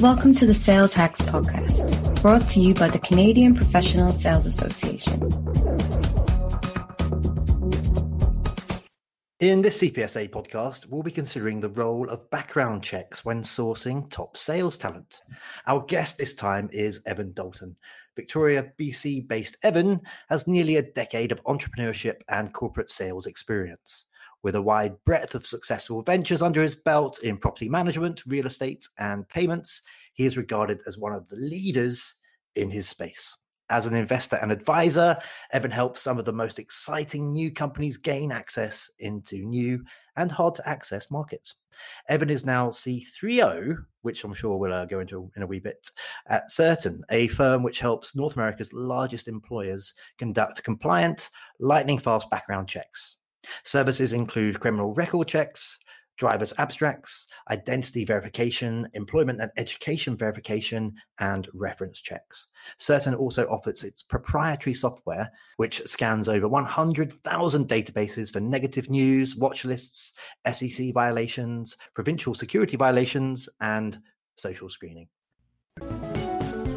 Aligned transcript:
Welcome 0.00 0.32
to 0.36 0.46
the 0.46 0.54
Sales 0.54 0.94
Hacks 0.94 1.20
Podcast, 1.20 2.22
brought 2.22 2.48
to 2.48 2.60
you 2.60 2.72
by 2.72 2.88
the 2.88 2.98
Canadian 2.98 3.54
Professional 3.54 4.12
Sales 4.12 4.46
Association. 4.46 5.20
In 9.40 9.60
this 9.60 9.82
CPSA 9.82 10.30
podcast, 10.30 10.86
we'll 10.86 11.02
be 11.02 11.10
considering 11.10 11.60
the 11.60 11.68
role 11.68 12.08
of 12.08 12.30
background 12.30 12.82
checks 12.82 13.26
when 13.26 13.42
sourcing 13.42 14.08
top 14.08 14.38
sales 14.38 14.78
talent. 14.78 15.20
Our 15.66 15.84
guest 15.84 16.16
this 16.16 16.32
time 16.32 16.70
is 16.72 17.02
Evan 17.04 17.32
Dalton. 17.32 17.76
Victoria, 18.16 18.72
BC 18.80 19.28
based 19.28 19.58
Evan 19.62 20.00
has 20.30 20.48
nearly 20.48 20.76
a 20.76 20.92
decade 20.92 21.30
of 21.30 21.44
entrepreneurship 21.44 22.22
and 22.30 22.54
corporate 22.54 22.88
sales 22.88 23.26
experience. 23.26 24.06
With 24.42 24.54
a 24.54 24.62
wide 24.62 24.96
breadth 25.04 25.34
of 25.34 25.46
successful 25.46 26.02
ventures 26.02 26.40
under 26.40 26.62
his 26.62 26.74
belt 26.74 27.18
in 27.22 27.36
property 27.36 27.68
management, 27.68 28.22
real 28.26 28.46
estate, 28.46 28.88
and 28.98 29.28
payments, 29.28 29.82
he 30.14 30.24
is 30.24 30.36
regarded 30.36 30.80
as 30.86 30.98
one 30.98 31.12
of 31.12 31.28
the 31.28 31.36
leaders 31.36 32.14
in 32.54 32.70
his 32.70 32.88
space. 32.88 33.36
As 33.70 33.86
an 33.86 33.94
investor 33.94 34.36
and 34.36 34.50
advisor, 34.50 35.16
Evan 35.52 35.70
helps 35.70 36.02
some 36.02 36.18
of 36.18 36.24
the 36.24 36.32
most 36.32 36.58
exciting 36.58 37.32
new 37.32 37.52
companies 37.52 37.96
gain 37.96 38.32
access 38.32 38.90
into 38.98 39.44
new 39.44 39.84
and 40.16 40.32
hard 40.32 40.56
to 40.56 40.68
access 40.68 41.10
markets. 41.10 41.54
Evan 42.08 42.30
is 42.30 42.44
now 42.44 42.70
C3O, 42.70 43.76
which 44.02 44.24
I'm 44.24 44.34
sure 44.34 44.56
we'll 44.56 44.72
uh, 44.72 44.86
go 44.86 44.98
into 44.98 45.30
in 45.36 45.42
a 45.42 45.46
wee 45.46 45.60
bit, 45.60 45.88
at 46.26 46.48
Certn, 46.48 47.02
a 47.10 47.28
firm 47.28 47.62
which 47.62 47.78
helps 47.78 48.16
North 48.16 48.34
America's 48.34 48.72
largest 48.72 49.28
employers 49.28 49.94
conduct 50.18 50.64
compliant, 50.64 51.30
lightning 51.60 51.98
fast 51.98 52.28
background 52.28 52.68
checks. 52.68 53.18
Services 53.64 54.12
include 54.12 54.60
criminal 54.60 54.94
record 54.94 55.28
checks, 55.28 55.78
driver's 56.20 56.52
abstracts, 56.58 57.26
identity 57.50 58.04
verification, 58.04 58.86
employment 58.92 59.40
and 59.40 59.50
education 59.56 60.16
verification, 60.16 60.94
and 61.18 61.48
reference 61.54 61.98
checks. 61.98 62.48
Certn 62.78 63.18
also 63.18 63.46
offers 63.46 63.82
its 63.82 64.02
proprietary 64.02 64.74
software, 64.74 65.30
which 65.56 65.80
scans 65.86 66.28
over 66.28 66.46
100,000 66.46 67.68
databases 67.68 68.30
for 68.30 68.40
negative 68.40 68.90
news, 68.90 69.34
watch 69.34 69.64
lists, 69.64 70.12
SEC 70.52 70.92
violations, 70.92 71.78
provincial 71.94 72.34
security 72.34 72.76
violations, 72.76 73.48
and 73.60 73.98
social 74.36 74.68
screening. 74.68 75.08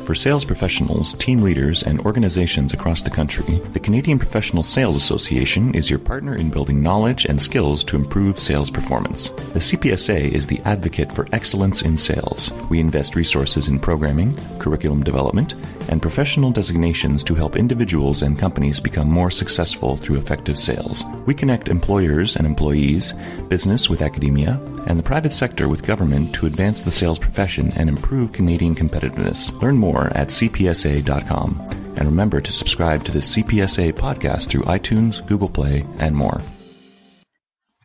For 0.05 0.15
sales 0.15 0.43
professionals, 0.43 1.15
team 1.15 1.41
leaders, 1.41 1.81
and 1.83 1.97
organizations 2.01 2.73
across 2.73 3.03
the 3.03 3.09
country, 3.09 3.59
the 3.71 3.79
Canadian 3.79 4.19
Professional 4.19 4.61
Sales 4.61 4.97
Association 4.97 5.73
is 5.73 5.89
your 5.89 5.97
partner 5.97 6.35
in 6.35 6.49
building 6.49 6.83
knowledge 6.83 7.23
and 7.23 7.41
skills 7.41 7.85
to 7.85 7.95
improve 7.95 8.37
sales 8.37 8.69
performance. 8.69 9.29
The 9.29 9.59
CPSA 9.59 10.29
is 10.29 10.45
the 10.45 10.59
advocate 10.65 11.09
for 11.09 11.25
excellence 11.31 11.83
in 11.83 11.95
sales. 11.95 12.51
We 12.69 12.81
invest 12.81 13.15
resources 13.15 13.69
in 13.69 13.79
programming, 13.79 14.35
curriculum 14.59 15.03
development, 15.03 15.55
and 15.87 16.01
professional 16.01 16.51
designations 16.51 17.23
to 17.23 17.35
help 17.35 17.55
individuals 17.55 18.23
and 18.23 18.37
companies 18.37 18.81
become 18.81 19.09
more 19.09 19.31
successful 19.31 19.95
through 19.95 20.17
effective 20.17 20.59
sales. 20.59 21.05
We 21.25 21.33
connect 21.33 21.69
employers 21.69 22.35
and 22.35 22.45
employees, 22.45 23.13
business 23.47 23.89
with 23.89 24.01
academia, 24.01 24.59
and 24.85 24.99
the 24.99 25.03
private 25.03 25.31
sector 25.31 25.69
with 25.69 25.87
government 25.87 26.35
to 26.35 26.45
advance 26.45 26.81
the 26.81 26.91
sales 26.91 27.19
profession 27.19 27.71
and 27.77 27.87
improve 27.87 28.33
Canadian 28.33 28.75
competitiveness. 28.75 29.57
Learn 29.61 29.77
more 29.77 29.92
more 29.93 30.07
at 30.17 30.29
cpsa.com. 30.29 31.59
And 31.95 32.05
remember 32.05 32.41
to 32.41 32.51
subscribe 32.51 33.03
to 33.05 33.11
the 33.11 33.19
CPSA 33.19 33.93
podcast 33.93 34.49
through 34.49 34.63
iTunes, 34.63 35.25
Google 35.27 35.49
Play, 35.49 35.85
and 35.99 36.15
more. 36.15 36.41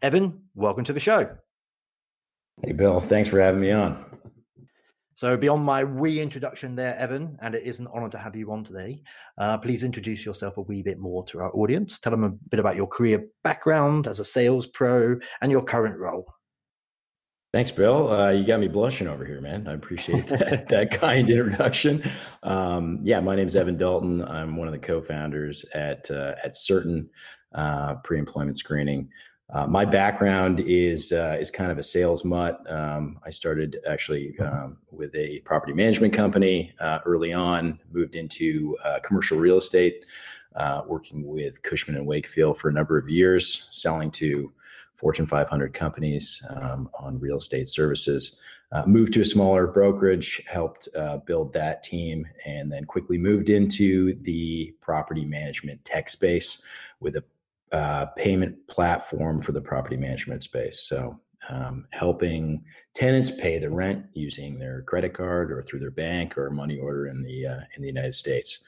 Evan, 0.00 0.44
welcome 0.54 0.84
to 0.84 0.92
the 0.92 1.00
show. 1.00 1.28
Hey, 2.62 2.72
Bill. 2.72 3.00
Thanks 3.00 3.28
for 3.28 3.40
having 3.40 3.60
me 3.60 3.72
on. 3.72 4.04
So, 5.14 5.36
beyond 5.36 5.64
my 5.64 5.80
reintroduction 5.80 6.76
there, 6.76 6.96
Evan, 6.96 7.38
and 7.42 7.56
it 7.56 7.64
is 7.64 7.80
an 7.80 7.88
honor 7.92 8.08
to 8.10 8.18
have 8.18 8.36
you 8.36 8.52
on 8.52 8.62
today, 8.62 9.02
uh, 9.36 9.58
please 9.58 9.82
introduce 9.82 10.24
yourself 10.24 10.56
a 10.56 10.62
wee 10.62 10.82
bit 10.82 10.98
more 10.98 11.24
to 11.26 11.40
our 11.40 11.52
audience. 11.56 11.98
Tell 11.98 12.12
them 12.12 12.22
a 12.22 12.30
bit 12.30 12.60
about 12.60 12.76
your 12.76 12.86
career 12.86 13.26
background 13.42 14.06
as 14.06 14.20
a 14.20 14.24
sales 14.24 14.68
pro 14.68 15.18
and 15.40 15.50
your 15.50 15.64
current 15.64 15.98
role. 15.98 16.24
Thanks, 17.50 17.70
Bill. 17.70 18.12
Uh, 18.12 18.30
you 18.30 18.46
got 18.46 18.60
me 18.60 18.68
blushing 18.68 19.08
over 19.08 19.24
here, 19.24 19.40
man. 19.40 19.66
I 19.66 19.72
appreciate 19.72 20.26
that, 20.28 20.68
that 20.68 20.90
kind 20.90 21.30
introduction. 21.30 22.02
Um, 22.42 23.00
yeah, 23.02 23.20
my 23.20 23.34
name 23.36 23.46
is 23.46 23.56
Evan 23.56 23.78
Dalton. 23.78 24.22
I'm 24.22 24.54
one 24.54 24.68
of 24.68 24.72
the 24.72 24.78
co-founders 24.78 25.64
at 25.72 26.10
uh, 26.10 26.34
at 26.44 26.52
Certn 26.52 27.08
uh, 27.54 27.94
Pre-Employment 28.04 28.58
Screening. 28.58 29.08
Uh, 29.50 29.66
my 29.66 29.86
background 29.86 30.60
is 30.60 31.10
uh, 31.10 31.38
is 31.40 31.50
kind 31.50 31.72
of 31.72 31.78
a 31.78 31.82
sales 31.82 32.22
mutt. 32.22 32.60
Um, 32.70 33.18
I 33.24 33.30
started 33.30 33.78
actually 33.88 34.38
um, 34.40 34.76
with 34.90 35.14
a 35.14 35.38
property 35.46 35.72
management 35.72 36.12
company 36.12 36.74
uh, 36.80 36.98
early 37.06 37.32
on. 37.32 37.80
Moved 37.90 38.14
into 38.14 38.76
commercial 39.02 39.38
real 39.38 39.56
estate, 39.56 40.04
working 40.86 41.26
with 41.26 41.62
Cushman 41.62 41.96
and 41.96 42.06
Wakefield 42.06 42.58
for 42.58 42.68
a 42.68 42.74
number 42.74 42.98
of 42.98 43.08
years, 43.08 43.70
selling 43.72 44.10
to 44.10 44.52
Fortune 44.98 45.26
500 45.26 45.72
companies 45.72 46.42
um, 46.50 46.90
on 46.98 47.20
real 47.20 47.36
estate 47.36 47.68
services. 47.68 48.36
Uh, 48.72 48.84
moved 48.84 49.14
to 49.14 49.22
a 49.22 49.24
smaller 49.24 49.66
brokerage, 49.66 50.42
helped 50.46 50.88
uh, 50.94 51.18
build 51.18 51.52
that 51.54 51.82
team, 51.82 52.26
and 52.44 52.70
then 52.70 52.84
quickly 52.84 53.16
moved 53.16 53.48
into 53.48 54.12
the 54.22 54.74
property 54.82 55.24
management 55.24 55.82
tech 55.84 56.10
space 56.10 56.60
with 57.00 57.16
a 57.16 57.24
uh, 57.72 58.06
payment 58.16 58.56
platform 58.66 59.40
for 59.40 59.52
the 59.52 59.60
property 59.60 59.96
management 59.96 60.42
space. 60.42 60.80
So, 60.80 61.18
um, 61.48 61.86
helping 61.92 62.64
tenants 62.94 63.30
pay 63.30 63.58
the 63.58 63.70
rent 63.70 64.04
using 64.12 64.58
their 64.58 64.82
credit 64.82 65.14
card 65.14 65.52
or 65.52 65.62
through 65.62 65.78
their 65.78 65.92
bank 65.92 66.36
or 66.36 66.50
money 66.50 66.78
order 66.78 67.06
in 67.06 67.22
the 67.22 67.46
uh, 67.46 67.60
in 67.76 67.82
the 67.82 67.88
United 67.88 68.14
States, 68.14 68.58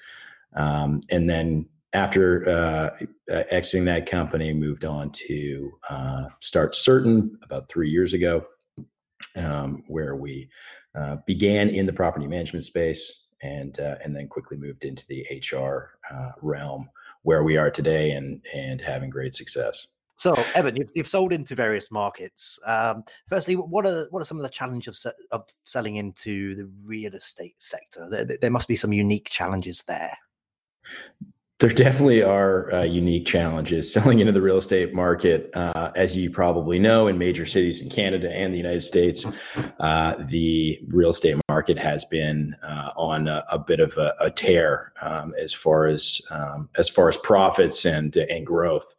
um, 0.55 1.03
and 1.11 1.29
then 1.29 1.67
after 1.93 2.49
uh, 2.49 3.43
exiting 3.51 3.85
that 3.87 4.07
company, 4.07 4.53
moved 4.53 4.85
on 4.85 5.11
to 5.11 5.73
uh, 5.89 6.25
start 6.41 6.73
Certn 6.73 7.31
about 7.43 7.69
three 7.69 7.91
years 7.91 8.15
ago, 8.15 8.45
um, 9.37 9.83
where 9.89 10.17
we 10.17 10.49
uh, 10.95 11.17
began 11.27 11.69
in 11.69 11.87
the 11.87 11.93
property 11.93 12.27
management 12.27 12.65
space 12.65 13.27
and 13.43 13.81
uh, 13.81 13.97
and 14.05 14.15
then 14.15 14.29
quickly 14.29 14.57
moved 14.57 14.85
into 14.85 15.05
the 15.09 15.27
HR 15.53 15.99
uh, 16.13 16.33
realm, 16.43 16.89
where 17.23 17.43
we 17.43 17.57
are 17.57 17.71
today 17.71 18.13
and 18.13 18.45
and 18.55 18.81
having 18.81 19.11
great 19.11 19.35
success. 19.35 19.87
So, 20.17 20.35
Evan, 20.55 20.77
you've, 20.77 20.91
you've 20.95 21.09
sold 21.09 21.33
into 21.33 21.55
various 21.55 21.91
markets. 21.91 22.59
Um, 22.67 23.05
firstly, 23.27 23.55
what 23.55 23.87
are 23.87 24.07
what 24.11 24.21
are 24.21 24.27
some 24.27 24.37
of 24.37 24.43
the 24.43 24.51
challenges 24.51 25.07
of, 25.07 25.15
of 25.31 25.45
selling 25.65 25.97
into 25.97 26.55
the 26.55 26.71
real 26.85 27.15
estate 27.15 27.55
sector? 27.59 28.07
There, 28.11 28.37
there 28.39 28.51
must 28.51 28.69
be 28.69 28.77
some 28.77 28.93
unique 28.93 29.31
challenges 29.31 29.83
there. 29.89 30.17
There 31.61 31.69
definitely 31.69 32.23
are 32.23 32.73
uh, 32.73 32.83
unique 32.85 33.27
challenges 33.27 33.93
selling 33.93 34.21
into 34.21 34.33
the 34.33 34.41
real 34.41 34.57
estate 34.57 34.95
market. 34.95 35.51
Uh, 35.55 35.93
as 35.95 36.17
you 36.17 36.31
probably 36.31 36.79
know, 36.79 37.07
in 37.07 37.19
major 37.19 37.45
cities 37.45 37.83
in 37.83 37.91
Canada 37.91 38.33
and 38.35 38.55
the 38.55 38.59
United 38.59 38.81
States, 38.81 39.27
uh, 39.79 40.15
the 40.25 40.81
real 40.89 41.11
estate 41.11 41.37
market 41.51 41.79
has 41.79 42.07
been 42.07 42.57
uh, 42.63 42.93
on 42.97 43.29
a, 43.29 43.45
a, 43.53 43.59
bit 43.59 43.79
of 43.79 43.97
a, 43.99 44.15
a 44.21 44.31
tear 44.31 44.93
um, 45.03 45.35
as 45.39 45.53
far 45.53 45.85
as 45.85 46.23
um, 46.31 46.71
as 46.79 46.89
far 46.89 47.11
as 47.11 47.19
profits 47.19 47.85
and 47.85 48.17
and 48.17 48.47
growth. 48.47 48.95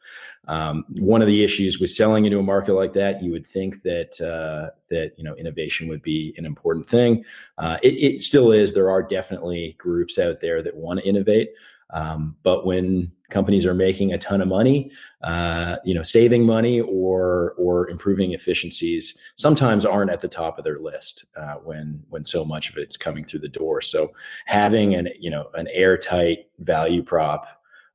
Um, 0.47 0.85
one 0.99 1.22
of 1.22 1.28
the 1.28 1.43
issues 1.43 1.79
with 1.79 1.91
selling 1.91 2.25
into 2.25 2.39
a 2.39 2.43
market 2.43 2.73
like 2.73 2.93
that, 2.93 3.22
you 3.23 3.31
would 3.31 3.45
think 3.45 3.83
that 3.83 4.19
uh, 4.22 4.72
that 4.89 5.13
you 5.17 5.23
know 5.23 5.35
innovation 5.35 5.88
would 5.88 6.01
be 6.01 6.33
an 6.38 6.45
important 6.45 6.88
thing. 6.88 7.23
Uh, 7.57 7.78
it, 7.81 7.93
it 7.93 8.22
still 8.22 8.51
is. 8.51 8.73
There 8.73 8.89
are 8.89 9.01
definitely 9.01 9.75
groups 9.78 10.19
out 10.19 10.41
there 10.41 10.61
that 10.61 10.75
want 10.75 10.99
to 10.99 11.07
innovate. 11.07 11.49
Um, 11.94 12.35
but 12.44 12.66
when 12.66 13.12
companies 13.29 13.66
are 13.66 13.74
making 13.74 14.13
a 14.13 14.18
ton 14.18 14.41
of 14.41 14.47
money, 14.47 14.91
uh, 15.24 15.78
you 15.84 15.94
know, 15.94 16.03
saving 16.03 16.46
money 16.46 16.81
or 16.81 17.53
or 17.57 17.90
improving 17.90 18.34
efficiencies 18.34 19.18
sometimes 19.35 19.85
aren't 19.85 20.12
at 20.12 20.22
the 20.22 20.28
top 20.28 20.57
of 20.57 20.63
their 20.63 20.78
list 20.78 21.25
uh, 21.35 21.56
when 21.56 22.03
when 22.09 22.23
so 22.23 22.46
much 22.46 22.70
of 22.70 22.78
it's 22.78 22.97
coming 22.97 23.23
through 23.23 23.40
the 23.40 23.47
door. 23.47 23.82
So 23.82 24.11
having 24.46 24.93
an 24.96 25.09
you 25.20 25.29
know 25.29 25.49
an 25.53 25.67
airtight 25.70 26.49
value 26.59 27.03
prop 27.03 27.47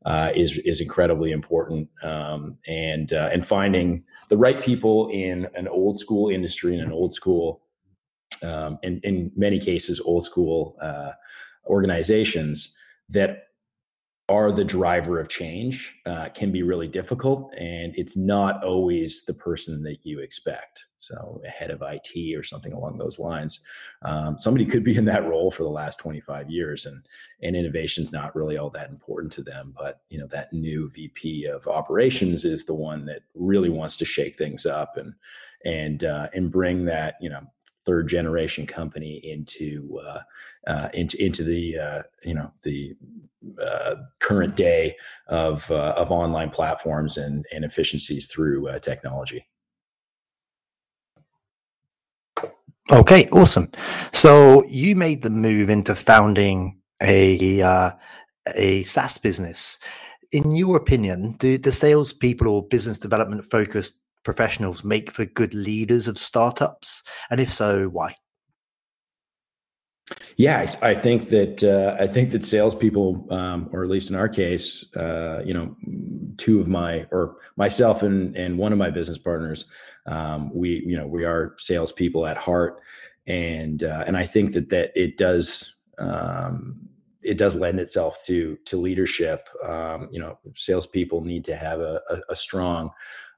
uh, 0.04 0.31
is 0.34 0.58
is 0.58 0.81
incredibly 0.81 1.32
important, 1.32 1.88
um, 2.02 2.58
and 2.66 3.12
uh, 3.12 3.28
and 3.32 3.46
finding 3.46 4.04
the 4.28 4.37
right 4.37 4.62
people 4.62 5.08
in 5.12 5.49
an 5.54 5.69
old 5.69 5.99
school 5.99 6.28
industry 6.28 6.75
in 6.75 6.81
an 6.81 6.92
old 6.92 7.12
school, 7.12 7.62
um, 8.42 8.78
in 8.82 9.00
in 9.02 9.32
many 9.37 9.58
cases, 9.58 10.00
old 10.00 10.25
school 10.25 10.76
uh, 10.81 11.12
organizations 11.66 12.76
that 13.08 13.45
are 14.28 14.50
the 14.50 14.64
driver 14.64 15.20
of 15.20 15.28
change 15.28 15.94
uh, 16.05 16.28
can 16.31 16.50
be 16.50 16.64
really 16.64 16.88
difficult 16.88 17.55
and 17.56 17.94
it's 17.96 18.17
not 18.17 18.62
always 18.64 19.25
the 19.25 19.34
person 19.34 19.82
that 19.84 19.99
you 20.02 20.19
expect. 20.19 20.87
So 20.99 21.40
a 21.44 21.49
head 21.49 21.70
of 21.70 21.82
it 21.82 22.37
or 22.37 22.43
something 22.43 22.73
along 22.73 22.99
those 22.99 23.20
lines 23.20 23.61
um, 24.02 24.38
somebody 24.38 24.67
could 24.67 24.82
be 24.82 24.96
in 24.96 25.05
that 25.05 25.28
role 25.28 25.52
for 25.52 25.62
the 25.62 25.69
last 25.69 26.00
25 26.00 26.50
years 26.50 26.87
and 26.87 27.06
and 27.43 27.55
innovation 27.55 28.02
is 28.02 28.11
not 28.11 28.34
really 28.34 28.56
all 28.56 28.70
that 28.70 28.90
important 28.90 29.32
to 29.34 29.43
them 29.43 29.73
but 29.78 30.00
you 30.08 30.19
know 30.19 30.26
that 30.26 30.52
new 30.52 30.88
vp 30.90 31.44
of 31.46 31.69
operations 31.69 32.44
is 32.44 32.64
the 32.64 32.75
one 32.75 33.05
that 33.05 33.23
really 33.34 33.69
wants 33.69 33.96
to 33.99 34.05
shake 34.05 34.37
things 34.37 34.67
up 34.67 34.96
and 34.96 35.14
and 35.64 36.05
uh, 36.05 36.28
and 36.34 36.50
bring 36.50 36.84
that 36.84 37.17
you 37.20 37.28
know 37.28 37.43
third 37.86 38.08
generation 38.08 38.66
company 38.66 39.20
into 39.22 40.00
uh, 40.04 40.20
uh, 40.66 40.88
into 40.92 41.24
into 41.24 41.44
the 41.44 41.78
uh, 41.78 42.02
you 42.24 42.34
know 42.34 42.52
the 42.62 42.94
uh, 43.62 43.94
current 44.18 44.56
day 44.56 44.94
of 45.28 45.70
uh, 45.70 45.94
of 45.96 46.10
online 46.10 46.50
platforms 46.50 47.16
and 47.16 47.46
and 47.54 47.64
efficiencies 47.64 48.26
through 48.26 48.68
uh, 48.68 48.78
technology. 48.80 49.46
Okay, 52.92 53.28
awesome. 53.30 53.70
So 54.12 54.64
you 54.66 54.94
made 54.94 55.22
the 55.22 55.30
move 55.30 55.70
into 55.70 55.94
founding 55.94 56.80
a 57.02 57.60
a 58.54 58.82
SaaS 58.84 59.18
business. 59.18 59.78
In 60.32 60.56
your 60.56 60.76
opinion, 60.76 61.36
do 61.38 61.56
the 61.56 61.72
salespeople 61.72 62.48
or 62.48 62.66
business 62.66 62.98
development 62.98 63.44
focused 63.44 64.00
professionals 64.26 64.82
make 64.82 65.11
for 65.11 65.25
good 65.25 65.55
leaders 65.55 66.08
of 66.08 66.19
startups? 66.19 67.02
And 67.31 67.40
if 67.40 67.52
so, 67.52 67.87
why? 67.87 68.17
Yeah, 70.37 70.76
I 70.82 70.94
think 70.94 71.28
that 71.31 71.64
uh, 71.64 71.96
I 72.02 72.06
think 72.06 72.31
that 72.32 72.44
salespeople, 72.44 73.26
um, 73.31 73.70
or 73.73 73.84
at 73.84 73.90
least 73.90 74.11
in 74.11 74.17
our 74.17 74.28
case, 74.28 74.84
uh, 74.94 75.43
you 75.44 75.55
know, 75.55 75.75
two 76.37 76.61
of 76.61 76.69
my 76.69 77.06
or 77.11 77.37
myself 77.56 78.02
and 78.02 78.37
and 78.37 78.58
one 78.58 78.73
of 78.73 78.78
my 78.78 78.90
business 78.90 79.19
partners, 79.19 79.64
um, 80.06 80.50
we 80.55 80.84
you 80.87 80.96
know 80.96 81.06
we 81.06 81.25
are 81.25 81.55
salespeople 81.58 82.26
at 82.26 82.37
heart, 82.37 82.81
and 83.26 83.82
uh, 83.82 84.05
and 84.06 84.17
I 84.17 84.26
think 84.26 84.52
that 84.52 84.69
that 84.70 84.93
it 84.94 85.17
does 85.17 85.76
um, 85.99 86.78
it 87.23 87.38
does 87.38 87.55
lend 87.55 87.81
itself 87.81 88.23
to 88.26 88.56
to 88.67 88.76
leadership. 88.76 89.49
Um, 89.64 90.08
you 90.12 90.20
know, 90.20 90.38
salespeople 90.55 91.23
need 91.23 91.44
to 91.46 91.56
have 91.56 91.81
a, 91.81 92.00
a, 92.11 92.32
a 92.32 92.37
strong 92.37 92.90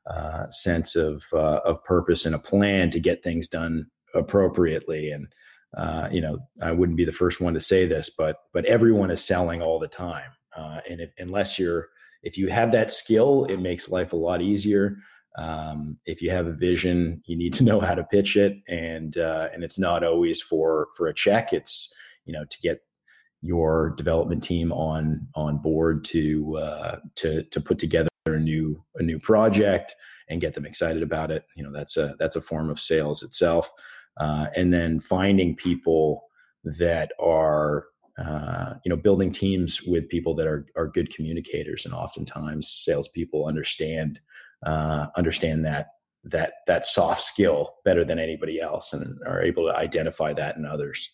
uh, 0.06 0.48
sense 0.50 0.96
of 0.96 1.24
uh, 1.32 1.60
of 1.64 1.82
purpose 1.84 2.26
and 2.26 2.34
a 2.34 2.38
plan 2.38 2.90
to 2.90 3.00
get 3.00 3.22
things 3.22 3.48
done 3.48 3.86
appropriately. 4.14 5.10
And 5.10 5.28
uh, 5.76 6.08
you 6.10 6.20
know, 6.20 6.38
I 6.62 6.72
wouldn't 6.72 6.96
be 6.96 7.04
the 7.04 7.12
first 7.12 7.40
one 7.40 7.54
to 7.54 7.60
say 7.60 7.86
this, 7.86 8.10
but 8.10 8.36
but 8.52 8.64
everyone 8.64 9.10
is 9.10 9.22
selling 9.22 9.62
all 9.62 9.78
the 9.78 9.88
time, 9.88 10.30
uh, 10.56 10.80
and 10.88 11.00
if, 11.00 11.10
unless 11.18 11.58
you're 11.58 11.88
if 12.22 12.36
you 12.38 12.48
have 12.48 12.72
that 12.72 12.90
skill, 12.90 13.44
it 13.46 13.58
makes 13.58 13.88
life 13.88 14.12
a 14.12 14.16
lot 14.16 14.42
easier. 14.42 14.96
Um, 15.36 15.98
if 16.04 16.20
you 16.20 16.30
have 16.30 16.46
a 16.46 16.52
vision, 16.52 17.22
you 17.26 17.36
need 17.36 17.54
to 17.54 17.64
know 17.68 17.80
how 17.80 17.94
to 17.94 18.04
pitch 18.04 18.36
it, 18.36 18.56
and 18.68 19.16
uh, 19.18 19.48
and 19.52 19.62
it's 19.62 19.78
not 19.78 20.04
always 20.04 20.40
for 20.40 20.88
for 20.96 21.08
a 21.08 21.14
check. 21.14 21.52
It's 21.52 21.92
you 22.24 22.32
know 22.32 22.44
to 22.44 22.58
get 22.62 22.80
your 23.40 23.90
development 23.90 24.42
team 24.42 24.72
on 24.72 25.28
on 25.34 25.58
board 25.58 26.04
to 26.04 26.56
uh, 26.56 26.96
to 27.16 27.42
to 27.44 27.60
put 27.60 27.78
together 27.78 28.07
a 28.34 28.40
new 28.40 28.82
a 28.96 29.02
new 29.02 29.19
project 29.19 29.94
and 30.28 30.40
get 30.40 30.54
them 30.54 30.66
excited 30.66 31.02
about 31.02 31.30
it. 31.30 31.44
You 31.56 31.64
know 31.64 31.72
that's 31.72 31.96
a 31.96 32.14
that's 32.19 32.36
a 32.36 32.42
form 32.42 32.70
of 32.70 32.80
sales 32.80 33.22
itself, 33.22 33.70
uh, 34.19 34.48
and 34.56 34.72
then 34.72 35.00
finding 35.00 35.56
people 35.56 36.25
that 36.64 37.12
are 37.20 37.86
uh, 38.19 38.75
you 38.84 38.90
know 38.90 38.96
building 38.96 39.32
teams 39.32 39.82
with 39.82 40.08
people 40.08 40.34
that 40.34 40.46
are 40.46 40.66
are 40.76 40.88
good 40.88 41.14
communicators, 41.14 41.84
and 41.84 41.94
oftentimes 41.94 42.69
salespeople 42.69 43.46
understand 43.46 44.20
uh, 44.64 45.06
understand 45.16 45.64
that 45.64 45.88
that 46.25 46.54
that 46.66 46.84
soft 46.84 47.22
skill 47.22 47.76
better 47.84 48.04
than 48.04 48.19
anybody 48.19 48.60
else, 48.60 48.92
and 48.92 49.19
are 49.26 49.42
able 49.42 49.66
to 49.66 49.76
identify 49.76 50.32
that 50.32 50.56
in 50.56 50.66
others. 50.66 51.08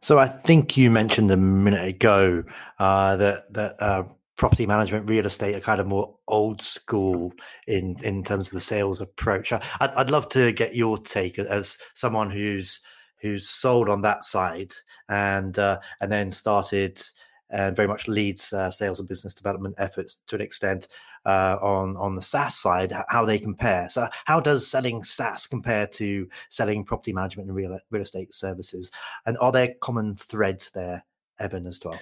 So 0.00 0.18
I 0.18 0.28
think 0.28 0.76
you 0.76 0.90
mentioned 0.90 1.30
a 1.30 1.36
minute 1.36 1.86
ago 1.86 2.44
uh, 2.78 3.16
that 3.16 3.52
that 3.52 3.82
uh, 3.82 4.04
property 4.36 4.66
management, 4.66 5.08
real 5.08 5.26
estate 5.26 5.54
are 5.54 5.60
kind 5.60 5.80
of 5.80 5.86
more 5.86 6.14
old 6.28 6.60
school 6.62 7.32
in 7.66 7.96
in 8.02 8.22
terms 8.22 8.48
of 8.48 8.52
the 8.52 8.60
sales 8.60 9.00
approach. 9.00 9.52
I, 9.52 9.60
would 9.80 9.90
I'd 9.90 10.10
love 10.10 10.28
to 10.30 10.52
get 10.52 10.76
your 10.76 10.98
take 10.98 11.38
as 11.38 11.78
someone 11.94 12.30
who's 12.30 12.80
who's 13.20 13.48
sold 13.48 13.88
on 13.88 14.02
that 14.02 14.24
side 14.24 14.72
and 15.08 15.58
uh, 15.58 15.78
and 16.00 16.12
then 16.12 16.30
started 16.30 17.02
and 17.50 17.76
very 17.76 17.88
much 17.88 18.08
leads 18.08 18.52
uh, 18.52 18.70
sales 18.70 18.98
and 18.98 19.08
business 19.08 19.32
development 19.32 19.76
efforts 19.78 20.18
to 20.26 20.34
an 20.34 20.40
extent 20.42 20.88
uh, 21.26 21.58
on 21.60 21.96
on 21.96 22.14
the 22.14 22.22
SaaS 22.22 22.54
side, 22.54 22.92
how 23.08 23.24
they 23.24 23.38
compare. 23.38 23.88
So, 23.88 24.08
how 24.24 24.40
does 24.40 24.66
selling 24.66 25.02
SaaS 25.02 25.46
compare 25.46 25.86
to 25.88 26.28
selling 26.48 26.84
property 26.84 27.12
management 27.12 27.48
and 27.48 27.56
real 27.56 27.78
real 27.90 28.02
estate 28.02 28.32
services? 28.32 28.90
And 29.26 29.36
are 29.38 29.52
there 29.52 29.74
common 29.80 30.14
threads 30.14 30.70
there, 30.70 31.04
Evan, 31.38 31.66
as 31.66 31.80
well? 31.84 31.98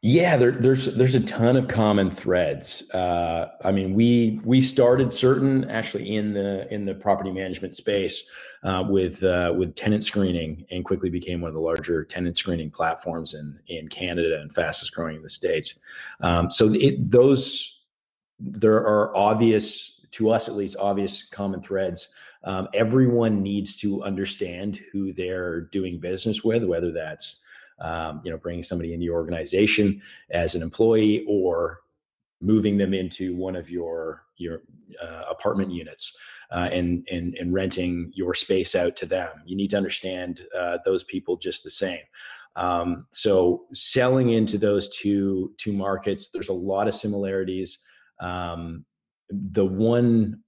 Yeah, 0.00 0.36
there, 0.36 0.52
there's 0.52 0.94
there's 0.94 1.16
a 1.16 1.20
ton 1.20 1.56
of 1.56 1.66
common 1.66 2.08
threads. 2.08 2.88
Uh, 2.90 3.48
I 3.64 3.72
mean, 3.72 3.94
we 3.94 4.40
we 4.44 4.60
started 4.60 5.08
Certn 5.08 5.68
actually 5.68 6.14
in 6.14 6.32
the 6.32 6.72
in 6.72 6.84
the 6.84 6.94
property 6.94 7.32
management 7.32 7.74
space 7.74 8.30
uh, 8.62 8.84
with 8.88 9.24
uh, 9.24 9.52
with 9.58 9.74
tenant 9.74 10.04
screening, 10.04 10.64
and 10.70 10.84
quickly 10.84 11.10
became 11.10 11.40
one 11.40 11.48
of 11.48 11.54
the 11.54 11.60
larger 11.60 12.04
tenant 12.04 12.38
screening 12.38 12.70
platforms 12.70 13.34
in 13.34 13.58
in 13.66 13.88
Canada 13.88 14.40
and 14.40 14.54
fastest 14.54 14.94
growing 14.94 15.16
in 15.16 15.22
the 15.22 15.28
states. 15.28 15.74
Um, 16.20 16.48
so 16.48 16.72
it, 16.74 17.10
those 17.10 17.77
there 18.38 18.76
are 18.76 19.16
obvious 19.16 19.98
to 20.12 20.30
us 20.30 20.48
at 20.48 20.56
least 20.56 20.76
obvious 20.78 21.24
common 21.24 21.60
threads. 21.60 22.08
Um, 22.44 22.68
everyone 22.72 23.42
needs 23.42 23.76
to 23.76 24.02
understand 24.02 24.80
who 24.92 25.12
they're 25.12 25.62
doing 25.62 25.98
business 25.98 26.44
with 26.44 26.64
whether 26.64 26.92
that's 26.92 27.36
um, 27.80 28.20
you 28.24 28.30
know 28.30 28.38
bringing 28.38 28.62
somebody 28.62 28.92
into 28.92 29.04
your 29.04 29.16
organization 29.16 30.00
as 30.30 30.54
an 30.54 30.62
employee 30.62 31.24
or 31.28 31.80
moving 32.40 32.76
them 32.76 32.94
into 32.94 33.34
one 33.36 33.56
of 33.56 33.68
your 33.68 34.24
your 34.36 34.62
uh, 35.02 35.24
apartment 35.28 35.72
units 35.72 36.16
uh, 36.52 36.68
and, 36.72 37.06
and 37.10 37.34
and 37.34 37.52
renting 37.52 38.12
your 38.14 38.34
space 38.34 38.74
out 38.74 38.96
to 38.96 39.06
them. 39.06 39.30
You 39.44 39.56
need 39.56 39.70
to 39.70 39.76
understand 39.76 40.42
uh, 40.56 40.78
those 40.84 41.04
people 41.04 41.36
just 41.36 41.64
the 41.64 41.70
same. 41.70 42.00
Um, 42.56 43.06
so 43.10 43.64
selling 43.72 44.30
into 44.30 44.58
those 44.58 44.88
two 44.88 45.52
two 45.58 45.72
markets 45.72 46.28
there's 46.28 46.48
a 46.48 46.54
lot 46.54 46.88
of 46.88 46.94
similarities 46.94 47.78
um, 48.20 48.84
the 49.30 49.64
one, 49.64 50.42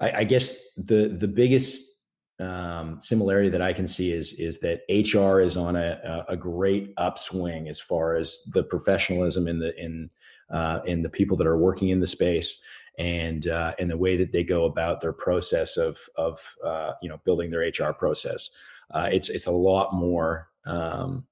I, 0.00 0.10
I, 0.18 0.24
guess 0.24 0.56
the 0.76 1.08
the 1.08 1.28
biggest 1.28 1.92
um, 2.40 3.00
similarity 3.00 3.48
that 3.50 3.62
I 3.62 3.72
can 3.72 3.86
see 3.86 4.12
is 4.12 4.32
is 4.34 4.58
that 4.60 4.82
HR 4.88 5.40
is 5.40 5.56
on 5.56 5.76
a, 5.76 6.24
a 6.28 6.36
great 6.36 6.92
upswing 6.96 7.68
as 7.68 7.80
far 7.80 8.16
as 8.16 8.42
the 8.52 8.64
professionalism 8.64 9.46
in 9.46 9.58
the 9.58 9.78
in 9.80 10.10
uh, 10.50 10.80
in 10.84 11.02
the 11.02 11.08
people 11.10 11.36
that 11.36 11.46
are 11.46 11.58
working 11.58 11.90
in 11.90 12.00
the 12.00 12.06
space 12.06 12.60
and 12.98 13.46
uh, 13.46 13.72
and 13.78 13.90
the 13.90 13.96
way 13.96 14.16
that 14.16 14.32
they 14.32 14.44
go 14.44 14.64
about 14.64 15.00
their 15.00 15.12
process 15.12 15.76
of 15.76 15.98
of 16.16 16.38
uh, 16.64 16.92
you 17.00 17.08
know 17.08 17.20
building 17.24 17.50
their 17.50 17.60
HR 17.68 17.92
process. 17.92 18.50
Uh, 18.90 19.08
it's 19.10 19.28
it's 19.28 19.46
a 19.46 19.52
lot 19.52 19.94
more 19.94 20.48
um, 20.66 21.26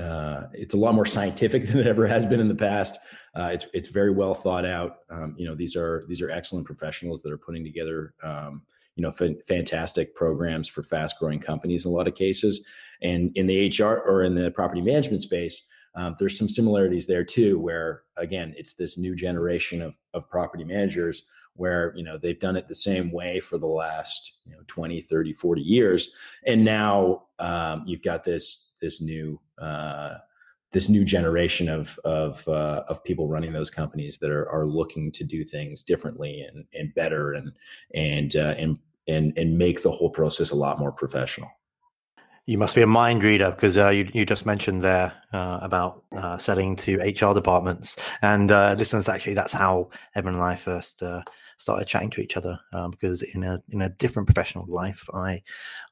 uh, 0.00 0.44
it's 0.52 0.74
a 0.74 0.76
lot 0.76 0.94
more 0.94 1.06
scientific 1.06 1.66
than 1.68 1.78
it 1.78 1.86
ever 1.86 2.06
has 2.06 2.24
been 2.26 2.40
in 2.40 2.48
the 2.48 2.54
past. 2.54 2.98
Uh, 3.34 3.50
it's 3.52 3.66
it's 3.72 3.88
very 3.88 4.10
well 4.10 4.34
thought 4.34 4.64
out. 4.64 4.98
Um, 5.10 5.34
you 5.36 5.46
know, 5.46 5.54
these 5.54 5.76
are 5.76 6.04
these 6.08 6.22
are 6.22 6.30
excellent 6.30 6.66
professionals 6.66 7.22
that 7.22 7.32
are 7.32 7.38
putting 7.38 7.64
together 7.64 8.14
um, 8.22 8.62
you 8.96 9.02
know 9.02 9.12
f- 9.18 9.44
fantastic 9.46 10.14
programs 10.14 10.68
for 10.68 10.82
fast 10.82 11.18
growing 11.18 11.40
companies 11.40 11.84
in 11.84 11.90
a 11.90 11.94
lot 11.94 12.08
of 12.08 12.14
cases. 12.14 12.64
And 13.00 13.32
in 13.34 13.46
the 13.46 13.68
HR 13.68 14.00
or 14.06 14.22
in 14.22 14.34
the 14.34 14.50
property 14.50 14.80
management 14.80 15.22
space, 15.22 15.64
um, 15.94 16.14
there's 16.18 16.38
some 16.38 16.48
similarities 16.48 17.06
there 17.06 17.24
too, 17.24 17.58
where 17.58 18.02
again, 18.16 18.54
it's 18.56 18.74
this 18.74 18.98
new 18.98 19.14
generation 19.14 19.82
of 19.82 19.96
of 20.14 20.28
property 20.28 20.64
managers 20.64 21.24
where 21.54 21.92
you 21.96 22.02
know 22.02 22.16
they've 22.16 22.40
done 22.40 22.56
it 22.56 22.68
the 22.68 22.74
same 22.74 23.10
way 23.12 23.40
for 23.40 23.58
the 23.58 23.66
last 23.66 24.38
you 24.46 24.52
know 24.52 24.62
20 24.68 25.02
30 25.02 25.34
40 25.34 25.60
years 25.60 26.10
and 26.46 26.64
now 26.64 27.24
um, 27.38 27.82
you've 27.86 28.02
got 28.02 28.24
this 28.24 28.71
this 28.82 29.00
new 29.00 29.40
uh, 29.58 30.16
this 30.72 30.88
new 30.88 31.04
generation 31.04 31.68
of 31.68 31.98
of 32.04 32.46
uh, 32.48 32.82
of 32.88 33.02
people 33.04 33.28
running 33.28 33.52
those 33.52 33.70
companies 33.70 34.18
that 34.18 34.30
are 34.30 34.50
are 34.50 34.66
looking 34.66 35.10
to 35.12 35.24
do 35.24 35.44
things 35.44 35.82
differently 35.82 36.42
and 36.42 36.64
and 36.74 36.94
better 36.94 37.32
and 37.32 37.52
and 37.94 38.36
uh, 38.36 38.54
and 38.58 38.78
and 39.08 39.32
and 39.38 39.56
make 39.56 39.82
the 39.82 39.90
whole 39.90 40.10
process 40.10 40.50
a 40.50 40.56
lot 40.56 40.78
more 40.78 40.92
professional. 40.92 41.48
You 42.46 42.58
must 42.58 42.74
be 42.74 42.82
a 42.82 42.88
mind 42.88 43.22
reader 43.22 43.52
because 43.52 43.78
uh, 43.78 43.90
you, 43.90 44.08
you 44.12 44.26
just 44.26 44.46
mentioned 44.46 44.82
there 44.82 45.12
uh, 45.32 45.60
about 45.62 46.02
uh, 46.16 46.38
selling 46.38 46.74
to 46.76 46.96
HR 46.98 47.34
departments. 47.34 47.96
And 48.20 48.50
uh, 48.50 48.74
listeners, 48.76 49.08
actually, 49.08 49.34
that's 49.34 49.52
how 49.52 49.90
Evan 50.16 50.34
and 50.34 50.42
I 50.42 50.56
first 50.56 51.04
uh, 51.04 51.22
started 51.62 51.86
chatting 51.86 52.10
to 52.10 52.20
each 52.20 52.36
other 52.36 52.58
um, 52.72 52.90
because 52.90 53.22
in 53.22 53.44
a 53.44 53.62
in 53.70 53.82
a 53.82 53.88
different 53.88 54.26
professional 54.26 54.66
life, 54.66 55.08
I 55.14 55.42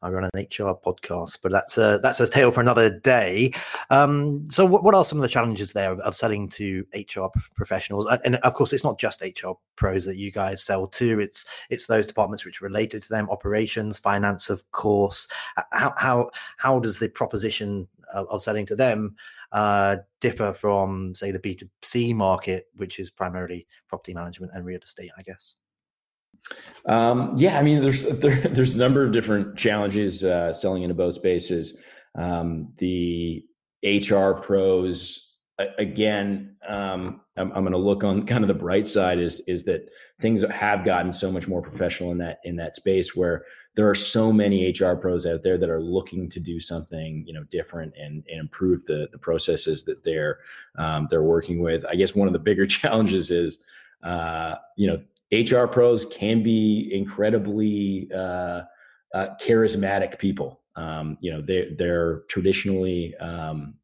I 0.02 0.10
run 0.10 0.24
an 0.24 0.30
HR 0.34 0.74
podcast, 0.74 1.38
but 1.42 1.52
that's 1.52 1.78
a 1.78 2.00
that's 2.02 2.20
a 2.20 2.26
tale 2.28 2.50
for 2.50 2.60
another 2.60 2.90
day. 2.90 3.52
Um, 3.88 4.50
so, 4.50 4.66
what, 4.66 4.82
what 4.82 4.94
are 4.94 5.04
some 5.04 5.18
of 5.18 5.22
the 5.22 5.28
challenges 5.28 5.72
there 5.72 5.92
of, 5.92 6.00
of 6.00 6.16
selling 6.16 6.48
to 6.50 6.84
HR 6.94 7.26
professionals? 7.56 8.06
And 8.24 8.36
of 8.36 8.54
course, 8.54 8.72
it's 8.72 8.84
not 8.84 8.98
just 8.98 9.22
HR 9.22 9.52
pros 9.76 10.04
that 10.04 10.16
you 10.16 10.32
guys 10.32 10.62
sell 10.62 10.86
to; 10.88 11.20
it's 11.20 11.44
it's 11.70 11.86
those 11.86 12.06
departments 12.06 12.44
which 12.44 12.60
are 12.60 12.66
related 12.66 13.02
to 13.02 13.08
them, 13.08 13.30
operations, 13.30 13.98
finance, 13.98 14.50
of 14.50 14.68
course. 14.72 15.28
How 15.70 15.94
how 15.96 16.30
how 16.56 16.80
does 16.80 16.98
the 16.98 17.08
proposition 17.08 17.88
of, 18.12 18.26
of 18.28 18.42
selling 18.42 18.66
to 18.66 18.76
them 18.76 19.16
uh, 19.52 19.96
differ 20.20 20.52
from, 20.52 21.14
say, 21.14 21.30
the 21.30 21.38
B2C 21.38 22.14
market, 22.14 22.68
which 22.76 22.98
is 22.98 23.10
primarily 23.10 23.66
property 23.88 24.14
management 24.14 24.52
and 24.54 24.64
real 24.64 24.80
estate, 24.82 25.10
I 25.18 25.22
guess? 25.22 25.54
Um, 26.86 27.34
yeah, 27.36 27.58
I 27.58 27.62
mean, 27.62 27.80
there's 27.80 28.02
there, 28.18 28.36
there's 28.36 28.74
a 28.74 28.78
number 28.78 29.04
of 29.04 29.12
different 29.12 29.56
challenges 29.56 30.24
uh, 30.24 30.52
selling 30.52 30.82
into 30.82 30.94
both 30.94 31.14
spaces. 31.14 31.76
Um, 32.14 32.72
the 32.78 33.44
HR 33.84 34.32
pros 34.32 35.30
again, 35.78 36.56
um, 36.66 37.20
I'm, 37.36 37.52
I'm 37.52 37.62
going 37.62 37.72
to 37.72 37.78
look 37.78 38.04
on 38.04 38.26
kind 38.26 38.44
of 38.44 38.48
the 38.48 38.54
bright 38.54 38.86
side 38.86 39.18
is 39.18 39.40
is 39.40 39.64
that 39.64 39.88
things 40.20 40.44
have 40.50 40.84
gotten 40.84 41.12
so 41.12 41.32
much 41.32 41.48
more 41.48 41.62
professional 41.62 42.12
in 42.12 42.18
that 42.18 42.40
in 42.44 42.56
that 42.56 42.76
space 42.76 43.16
where 43.16 43.44
there 43.74 43.88
are 43.88 43.94
so 43.94 44.32
many 44.32 44.74
HR 44.78 44.94
pros 44.94 45.26
out 45.26 45.42
there 45.42 45.56
that 45.58 45.70
are 45.70 45.80
looking 45.80 46.28
to 46.28 46.40
do 46.40 46.60
something 46.60 47.24
you 47.26 47.32
know 47.32 47.44
different 47.44 47.94
and, 47.98 48.24
and 48.28 48.40
improve 48.40 48.84
the 48.84 49.08
the 49.12 49.18
processes 49.18 49.84
that 49.84 50.02
they're 50.02 50.38
um, 50.76 51.06
they're 51.10 51.22
working 51.22 51.60
with. 51.60 51.84
I 51.86 51.94
guess 51.94 52.14
one 52.14 52.26
of 52.26 52.32
the 52.32 52.38
bigger 52.38 52.66
challenges 52.78 53.30
is 53.30 53.58
uh, 54.02 54.56
you 54.76 54.86
know 54.86 55.02
HR 55.32 55.66
pros 55.66 56.04
can 56.06 56.42
be 56.42 56.90
incredibly 56.92 58.10
uh, 58.14 58.62
uh, 59.14 59.26
charismatic 59.40 60.18
people. 60.18 60.60
Um, 60.76 61.18
you 61.20 61.30
know 61.32 61.40
they 61.40 61.74
they're 61.76 62.20
traditionally 62.28 63.14
um, 63.16 63.74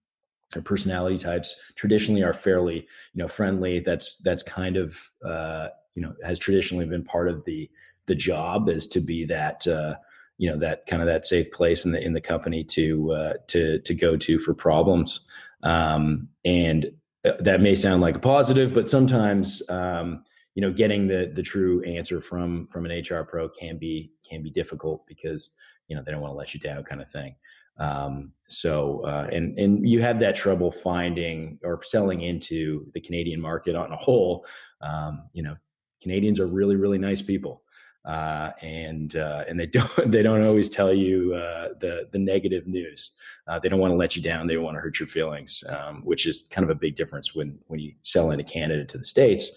their 0.53 0.63
personality 0.63 1.19
types 1.19 1.57
traditionally 1.75 2.23
are 2.23 2.33
fairly 2.33 2.77
you 2.77 3.23
know 3.23 3.29
friendly 3.29 3.81
that's 3.81 4.19
that's 4.19 4.43
kind 4.43 4.77
of 4.77 4.99
uh, 5.25 5.69
you 5.95 6.03
know 6.03 6.15
has 6.25 6.39
traditionally 6.39 6.87
been 6.87 7.05
part 7.05 7.29
of 7.29 7.45
the 7.45 7.69
the 8.07 8.15
job 8.15 8.69
is 8.69 8.87
to 8.87 9.01
be 9.01 9.25
that 9.25 9.67
uh, 9.67 9.97
you 10.39 10.49
know 10.49 10.57
that 10.59 10.87
kind 10.87 11.03
of 11.03 11.07
that 11.07 11.27
safe 11.27 11.51
place 11.51 11.85
in 11.85 11.93
the 11.93 12.03
in 12.03 12.13
the 12.13 12.21
company 12.21 12.63
to 12.63 13.13
uh, 13.13 13.33
to 13.49 13.81
to 13.81 13.95
go 13.95 14.17
to 14.17 14.39
for 14.39 14.55
problems 14.55 15.21
um, 15.63 16.29
and 16.45 16.93
uh, 17.25 17.33
that 17.41 17.61
may 17.61 17.75
sound 17.75 18.01
like 18.01 18.15
a 18.15 18.21
positive 18.21 18.73
but 18.73 18.89
sometimes 18.89 19.63
um, 19.69 20.23
you 20.57 20.63
know 20.63 20.73
getting 20.73 21.07
the 21.07 21.31
the 21.33 21.43
true 21.43 21.81
answer 21.85 22.21
from 22.21 22.67
from 22.67 22.85
an 22.85 23.01
HR 23.01 23.23
pro 23.23 23.49
can 23.49 23.79
be 23.79 24.11
can 24.29 24.43
be 24.43 24.51
difficult 24.51 25.07
because 25.07 25.51
you 25.87 25.95
know 25.95 26.03
they 26.05 26.11
don't 26.11 26.21
want 26.21 26.33
to 26.33 26.37
let 26.37 26.53
you 26.53 26.59
down 26.59 26.83
kind 26.83 27.01
of 27.01 27.09
thing 27.09 27.37
um, 27.79 28.33
so, 28.49 29.01
uh, 29.01 29.29
and 29.33 29.59
and 29.59 29.89
you 29.89 30.01
have 30.01 30.21
that 30.21 30.37
trouble 30.37 30.71
finding 30.71 31.59
or 31.63 31.83
selling 31.83 32.23
into 32.23 32.91
the 32.95 33.01
Canadian 33.01 33.41
market 33.41 33.77
on 33.77 33.93
a 33.93 33.97
whole. 33.97 34.47
Um, 34.81 35.29
you 35.33 35.43
know, 35.43 35.57
Canadians 36.03 36.41
are 36.41 36.47
really 36.47 36.77
really 36.77 36.99
nice 36.99 37.21
people, 37.21 37.63
uh, 38.05 38.53
and 38.63 39.17
uh, 39.17 39.45
and 39.49 39.61
they 39.61 39.67
don't 39.79 40.11
they 40.11 40.23
don't 40.23 40.43
always 40.43 40.71
tell 40.71 40.93
you 40.93 41.35
uh, 41.35 41.69
the 41.81 42.09
the 42.13 42.19
negative 42.19 42.67
news. 42.67 43.13
Uh, 43.47 43.59
they 43.59 43.69
don't 43.69 43.81
want 43.81 43.93
to 43.93 43.97
let 43.97 44.17
you 44.17 44.23
down. 44.23 44.47
They 44.47 44.55
don't 44.55 44.65
want 44.65 44.77
to 44.77 44.81
hurt 44.81 44.99
your 44.99 45.07
feelings, 45.07 45.63
um, 45.69 46.03
which 46.03 46.27
is 46.27 46.49
kind 46.51 46.65
of 46.65 46.71
a 46.71 46.79
big 46.79 46.97
difference 46.97 47.35
when 47.35 47.59
when 47.67 47.81
you 47.81 47.93
sell 48.05 48.31
into 48.31 48.45
Canada 48.45 48.85
to 48.87 48.99
the 48.99 49.05
states, 49.05 49.51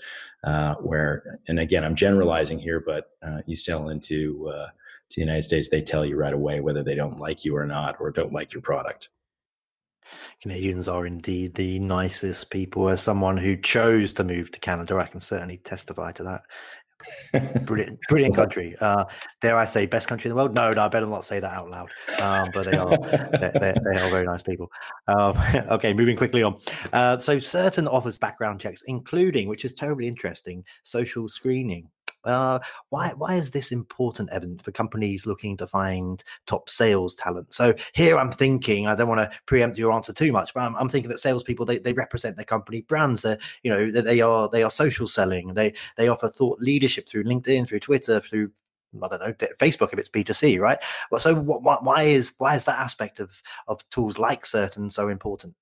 uh, 0.43 0.75
where 0.75 1.39
and 1.47 1.59
again 1.59 1.83
I'm 1.83 1.95
generalizing 1.95 2.59
here, 2.59 2.79
but 2.79 3.11
you 3.45 3.55
sell 3.55 3.89
into 3.89 4.51
to 5.09 5.15
the 5.19 5.25
United 5.25 5.43
States, 5.43 5.69
they 5.69 5.81
tell 5.81 6.05
you 6.05 6.15
right 6.15 6.33
away 6.33 6.59
whether 6.59 6.83
they 6.83 6.95
don't 6.95 7.19
like 7.19 7.43
you 7.43 7.57
or 7.57 7.65
not, 7.65 7.95
or 7.99 8.11
don't 8.11 8.31
like 8.31 8.53
your 8.53 8.61
product. 8.61 9.09
Canadians 10.41 10.87
are 10.87 11.05
indeed 11.05 11.55
the 11.55 11.79
nicest 11.79 12.49
people. 12.49 12.89
As 12.89 13.01
someone 13.01 13.37
who 13.37 13.57
chose 13.57 14.13
to 14.13 14.23
move 14.23 14.51
to 14.51 14.59
Canada, 14.59 14.97
I 14.97 15.07
can 15.07 15.19
certainly 15.19 15.57
testify 15.57 16.11
to 16.13 16.23
that. 16.23 16.41
Brilliant, 17.63 17.99
brilliant 18.09 18.35
country. 18.35 18.75
Uh, 18.81 19.05
dare 19.39 19.55
I 19.55 19.65
say, 19.65 19.85
best 19.85 20.07
country 20.07 20.29
in 20.29 20.35
the 20.35 20.41
world? 20.41 20.53
No, 20.53 20.73
no, 20.73 20.83
I 20.83 20.87
better 20.89 21.05
not 21.05 21.23
say 21.23 21.39
that 21.39 21.51
out 21.51 21.69
loud. 21.69 21.91
Um, 22.19 22.49
but 22.53 22.65
they 22.65 22.77
are, 22.77 22.89
they, 22.89 23.51
they, 23.53 23.73
they, 23.73 23.99
are 23.99 24.09
very 24.09 24.25
nice 24.25 24.43
people. 24.43 24.69
Um, 25.07 25.37
okay, 25.71 25.93
moving 25.93 26.17
quickly 26.17 26.43
on. 26.43 26.59
Uh, 26.91 27.17
so, 27.17 27.37
Certn 27.37 27.87
offers 27.91 28.19
background 28.19 28.59
checks, 28.59 28.83
including, 28.87 29.47
which 29.47 29.63
is 29.65 29.73
terribly 29.73 30.07
interesting, 30.07 30.63
social 30.83 31.29
screening. 31.29 31.87
Uh, 32.23 32.59
why 32.89 33.13
why 33.17 33.35
is 33.35 33.51
this 33.51 33.71
important, 33.71 34.29
Evan, 34.31 34.59
for 34.59 34.71
companies 34.71 35.25
looking 35.25 35.55
to 35.57 35.67
find 35.67 36.23
top 36.45 36.69
sales 36.69 37.15
talent? 37.15 37.53
So 37.53 37.73
here 37.93 38.17
I'm 38.17 38.31
thinking, 38.31 38.87
I 38.87 38.95
don't 38.95 39.07
want 39.07 39.19
to 39.19 39.37
preempt 39.45 39.77
your 39.77 39.91
answer 39.91 40.13
too 40.13 40.31
much, 40.31 40.53
but 40.53 40.63
I'm, 40.63 40.75
I'm 40.75 40.89
thinking 40.89 41.09
that 41.09 41.19
salespeople 41.19 41.65
they, 41.65 41.79
they 41.79 41.93
represent 41.93 42.35
their 42.35 42.45
company 42.45 42.81
brands. 42.81 43.25
Uh, 43.25 43.37
you 43.63 43.71
know, 43.71 43.91
they 43.91 44.21
are 44.21 44.49
they 44.49 44.63
are 44.63 44.69
social 44.69 45.07
selling. 45.07 45.53
They 45.53 45.73
they 45.97 46.07
offer 46.07 46.29
thought 46.29 46.59
leadership 46.59 47.07
through 47.09 47.23
LinkedIn, 47.23 47.67
through 47.67 47.79
Twitter, 47.81 48.19
through 48.19 48.51
I 49.01 49.07
don't 49.07 49.21
know 49.21 49.47
Facebook 49.59 49.93
if 49.93 49.99
it's 49.99 50.09
B2C, 50.09 50.59
right? 50.59 50.79
Well, 51.11 51.21
so 51.21 51.35
what, 51.35 51.83
why 51.83 52.03
is 52.03 52.33
why 52.37 52.55
is 52.55 52.65
that 52.65 52.79
aspect 52.79 53.19
of 53.19 53.41
of 53.67 53.87
tools 53.89 54.17
like 54.17 54.43
Certn 54.43 54.91
so 54.91 55.09
important? 55.09 55.55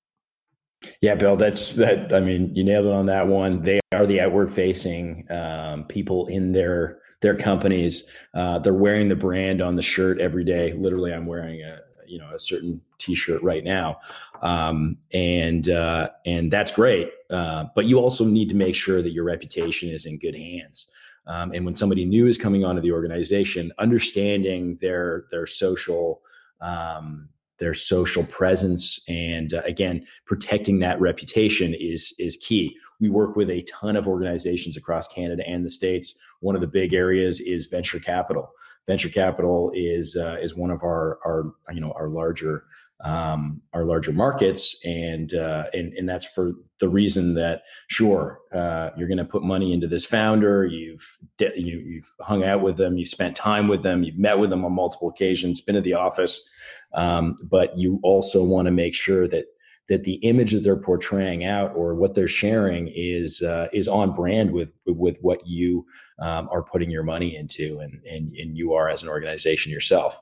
Yeah, 1.01 1.15
Bill, 1.15 1.35
that's 1.35 1.73
that. 1.73 2.13
I 2.13 2.19
mean, 2.19 2.53
you 2.53 2.63
nailed 2.63 2.85
it 2.85 2.91
on 2.91 3.07
that 3.07 3.27
one. 3.27 3.63
They 3.63 3.79
are 3.93 4.05
the 4.05 4.21
outward 4.21 4.53
facing 4.53 5.25
um, 5.31 5.85
people 5.85 6.27
in 6.27 6.51
their 6.51 6.99
their 7.21 7.35
companies. 7.35 8.03
Uh, 8.33 8.59
they're 8.59 8.73
wearing 8.73 9.07
the 9.07 9.15
brand 9.15 9.61
on 9.61 9.75
the 9.75 9.81
shirt 9.81 10.21
every 10.21 10.43
day. 10.43 10.73
Literally, 10.73 11.13
I'm 11.13 11.25
wearing 11.25 11.61
a 11.61 11.79
you 12.05 12.19
know 12.19 12.29
a 12.29 12.35
Certn 12.35 12.79
T-shirt 12.99 13.41
right 13.41 13.63
now, 13.63 13.99
um, 14.41 14.97
and 15.13 15.69
uh, 15.69 16.09
and 16.25 16.51
that's 16.51 16.71
great. 16.71 17.09
Uh, 17.29 17.65
but 17.75 17.85
you 17.85 17.99
also 17.99 18.23
need 18.23 18.49
to 18.49 18.55
make 18.55 18.75
sure 18.75 19.01
that 19.01 19.11
your 19.11 19.23
reputation 19.23 19.89
is 19.89 20.05
in 20.05 20.19
good 20.19 20.35
hands. 20.35 20.87
Um, 21.25 21.51
and 21.51 21.65
when 21.65 21.75
somebody 21.75 22.05
new 22.05 22.25
is 22.27 22.37
coming 22.37 22.63
onto 22.63 22.81
the 22.81 22.91
organization, 22.91 23.71
understanding 23.79 24.77
their 24.79 25.25
their 25.31 25.47
social 25.47 26.21
um, 26.61 27.29
their 27.59 27.73
social 27.73 28.23
presence 28.25 28.99
and 29.07 29.53
uh, 29.53 29.61
again 29.65 30.05
protecting 30.25 30.79
that 30.79 30.99
reputation 30.99 31.73
is 31.79 32.13
is 32.19 32.37
key. 32.37 32.77
We 32.99 33.09
work 33.09 33.35
with 33.35 33.49
a 33.49 33.63
ton 33.63 33.95
of 33.95 34.07
organizations 34.07 34.77
across 34.77 35.07
canada 35.07 35.43
and 35.47 35.65
the 35.65 35.69
states. 35.69 36.15
One 36.39 36.55
of 36.55 36.61
the 36.61 36.67
big 36.67 36.93
areas 36.93 37.39
is 37.39 37.67
venture 37.67 37.99
capital. 37.99 38.49
Venture 38.87 39.09
capital 39.09 39.71
is 39.73 40.15
uh, 40.15 40.37
is 40.41 40.55
one 40.55 40.71
of 40.71 40.83
our 40.83 41.19
our 41.25 41.53
you 41.73 41.81
know 41.81 41.91
our 41.91 42.09
larger 42.09 42.65
um, 43.01 43.61
our 43.73 43.85
larger 43.85 44.11
markets, 44.11 44.75
and 44.83 45.33
uh, 45.33 45.65
and 45.73 45.93
and 45.93 46.09
that's 46.09 46.25
for 46.25 46.53
the 46.79 46.89
reason 46.89 47.35
that 47.35 47.63
sure 47.87 48.39
uh, 48.53 48.91
you're 48.97 49.07
going 49.07 49.17
to 49.17 49.25
put 49.25 49.43
money 49.43 49.73
into 49.73 49.87
this 49.87 50.05
founder. 50.05 50.65
You've 50.65 51.17
de- 51.37 51.59
you, 51.59 51.79
you've 51.79 52.11
hung 52.21 52.43
out 52.43 52.61
with 52.61 52.77
them, 52.77 52.97
you've 52.97 53.09
spent 53.09 53.35
time 53.35 53.67
with 53.67 53.83
them, 53.83 54.03
you've 54.03 54.17
met 54.17 54.39
with 54.39 54.49
them 54.49 54.65
on 54.65 54.73
multiple 54.73 55.09
occasions, 55.09 55.61
been 55.61 55.75
to 55.75 55.81
the 55.81 55.93
office, 55.93 56.47
um, 56.93 57.37
but 57.43 57.77
you 57.77 57.99
also 58.03 58.43
want 58.43 58.65
to 58.67 58.71
make 58.71 58.95
sure 58.95 59.27
that 59.27 59.45
that 59.89 60.03
the 60.03 60.15
image 60.15 60.51
that 60.51 60.63
they're 60.63 60.75
portraying 60.75 61.45
out 61.45 61.73
or 61.73 61.95
what 61.95 62.13
they're 62.13 62.27
sharing 62.27 62.91
is 62.93 63.41
uh, 63.41 63.67
is 63.73 63.87
on 63.87 64.13
brand 64.13 64.51
with 64.51 64.73
with 64.85 65.17
what 65.21 65.45
you 65.45 65.85
um, 66.19 66.49
are 66.51 66.63
putting 66.63 66.89
your 66.89 67.03
money 67.03 67.35
into 67.35 67.79
and 67.79 68.01
and 68.05 68.33
and 68.35 68.57
you 68.57 68.73
are 68.73 68.89
as 68.89 69.03
an 69.03 69.09
organization 69.09 69.71
yourself. 69.71 70.19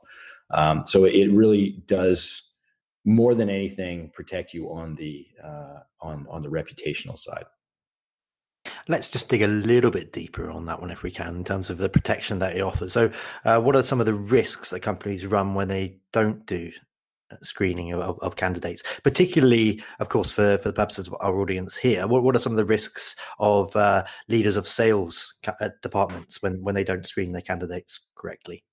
Um, 0.51 0.86
so 0.86 1.05
it 1.05 1.32
really 1.32 1.82
does 1.88 2.45
more 3.06 3.36
than 3.36 3.50
anything 3.50 4.10
protect 4.14 4.54
you 4.54 4.72
on 4.72 4.96
the 4.96 5.28
uh, 5.42 5.80
on 6.02 6.26
on 6.30 6.42
the 6.42 6.50
reputational 6.50 7.18
side. 7.18 7.46
Let's 8.88 9.10
just 9.10 9.30
dig 9.30 9.44
a 9.44 9.48
little 9.48 9.92
bit 9.92 10.12
deeper 10.12 10.50
on 10.50 10.66
that 10.66 10.82
one, 10.82 10.92
if 10.92 11.04
we 11.04 11.12
can, 11.12 11.36
in 11.36 11.44
terms 11.44 11.70
of 11.70 11.78
the 11.78 11.90
protection 11.90 12.40
that 12.40 12.58
it 12.58 12.62
offers. 12.62 12.94
So, 12.94 13.12
uh, 13.44 13.62
what 13.62 13.76
are 13.76 13.84
some 13.84 14.00
of 14.00 14.08
the 14.08 14.14
risks 14.14 14.72
that 14.72 14.82
companies 14.82 15.26
run 15.26 15.54
when 15.54 15.68
they 15.68 16.00
don't 16.12 16.46
do 16.48 16.72
uh, 17.32 17.36
screening 17.42 17.94
of, 17.94 18.20
of, 18.20 18.36
candidates, 18.36 18.84
particularly, 19.04 19.84
of 20.00 20.10
course, 20.10 20.32
for, 20.32 20.58
for 20.60 20.70
the 20.70 20.74
purposes 20.74 21.08
of 21.08 21.16
our 21.20 21.40
audience 21.40 21.76
here? 21.76 22.08
What, 22.08 22.24
what 22.24 22.36
are 22.36 22.40
some 22.40 22.54
of 22.54 22.58
the 22.58 22.66
risks 22.66 23.16
of 23.40 23.76
uh, 23.76 24.04
leaders 24.30 24.58
of 24.58 24.68
sales 24.68 25.34
ca- 25.44 25.56
uh, 25.62 25.70
departments 25.82 26.42
when, 26.42 26.62
when 26.64 26.76
they 26.76 26.84
don't 26.84 27.08
screen 27.08 27.32
their 27.32 27.42
candidates 27.42 28.00
correctly? 28.16 28.64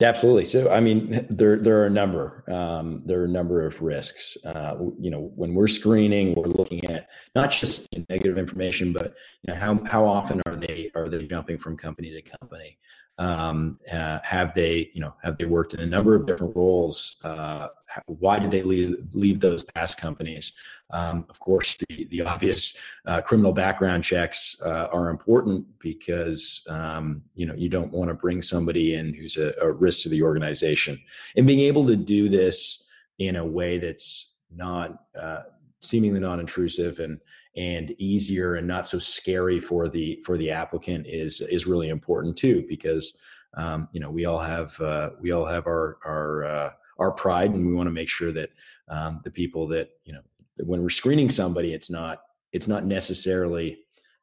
Absolutely. 0.00 0.44
So, 0.44 0.70
I 0.70 0.78
mean, 0.78 1.26
there 1.28 1.56
there 1.56 1.80
are 1.82 1.86
a 1.86 1.90
number. 1.90 2.44
Um, 2.46 3.02
there 3.04 3.20
are 3.20 3.24
a 3.24 3.28
number 3.28 3.66
of 3.66 3.82
risks. 3.82 4.36
Uh, 4.44 4.76
you 4.96 5.10
know, 5.10 5.32
when 5.34 5.54
we're 5.54 5.66
screening, 5.66 6.34
we're 6.36 6.46
looking 6.46 6.84
at 6.84 7.08
not 7.34 7.50
just 7.50 7.88
negative 8.08 8.38
information, 8.38 8.92
but 8.92 9.14
you 9.42 9.52
know, 9.52 9.58
how 9.58 9.82
how 9.84 10.06
often 10.06 10.40
are 10.46 10.54
they 10.54 10.92
are 10.94 11.08
they 11.08 11.26
jumping 11.26 11.58
from 11.58 11.76
company 11.76 12.10
to 12.10 12.22
company? 12.38 12.78
Um, 13.18 13.80
uh, 13.92 14.20
have 14.22 14.54
they 14.54 14.90
you 14.94 15.00
know 15.00 15.14
have 15.22 15.36
they 15.38 15.44
worked 15.44 15.74
in 15.74 15.80
a 15.80 15.86
number 15.86 16.14
of 16.14 16.26
different 16.26 16.54
roles? 16.54 17.16
Uh, 17.24 17.68
why 18.06 18.38
did 18.38 18.50
they 18.50 18.62
leave 18.62 18.96
leave 19.12 19.40
those 19.40 19.64
past 19.64 19.98
companies? 19.98 20.52
Um, 20.90 21.26
of 21.28 21.40
course, 21.40 21.76
the 21.76 22.04
the 22.10 22.22
obvious 22.22 22.76
uh, 23.06 23.20
criminal 23.20 23.52
background 23.52 24.04
checks 24.04 24.56
uh, 24.64 24.88
are 24.92 25.10
important 25.10 25.66
because 25.80 26.62
um, 26.68 27.22
you 27.34 27.46
know 27.46 27.54
you 27.54 27.68
don't 27.68 27.92
want 27.92 28.08
to 28.08 28.14
bring 28.14 28.40
somebody 28.40 28.94
in 28.94 29.12
who's 29.12 29.36
a, 29.36 29.52
a, 29.60 29.70
risk 29.70 30.04
to 30.04 30.08
the 30.08 30.22
organization, 30.22 30.98
and 31.36 31.46
being 31.46 31.60
able 31.60 31.86
to 31.86 31.96
do 31.96 32.28
this 32.28 32.84
in 33.18 33.36
a 33.36 33.44
way 33.44 33.78
that's 33.78 34.34
not 34.54 35.04
uh, 35.20 35.42
seemingly 35.80 36.20
non-intrusive 36.20 37.00
and 37.00 37.20
and 37.58 37.94
easier 37.98 38.54
and 38.54 38.66
not 38.66 38.86
so 38.86 38.98
scary 38.98 39.60
for 39.60 39.88
the 39.88 40.22
for 40.24 40.38
the 40.38 40.50
applicant 40.50 41.06
is 41.08 41.40
is 41.40 41.66
really 41.66 41.88
important 41.88 42.36
too 42.36 42.64
because 42.68 43.14
um, 43.54 43.88
you 43.92 44.00
know 44.00 44.10
we 44.10 44.24
all 44.24 44.38
have 44.38 44.80
uh, 44.80 45.10
we 45.20 45.32
all 45.32 45.44
have 45.44 45.66
our 45.66 45.98
our 46.06 46.44
uh, 46.44 46.70
our 46.98 47.10
pride 47.10 47.50
and 47.50 47.66
we 47.66 47.74
want 47.74 47.86
to 47.86 47.92
make 47.92 48.08
sure 48.08 48.32
that 48.32 48.50
um, 48.88 49.20
the 49.24 49.30
people 49.30 49.66
that 49.68 49.90
you 50.04 50.12
know 50.12 50.20
when 50.64 50.82
we're 50.82 50.88
screening 50.88 51.30
somebody, 51.30 51.72
it's 51.72 51.90
not 51.90 52.22
it's 52.52 52.68
not 52.68 52.84
necessarily 52.84 53.78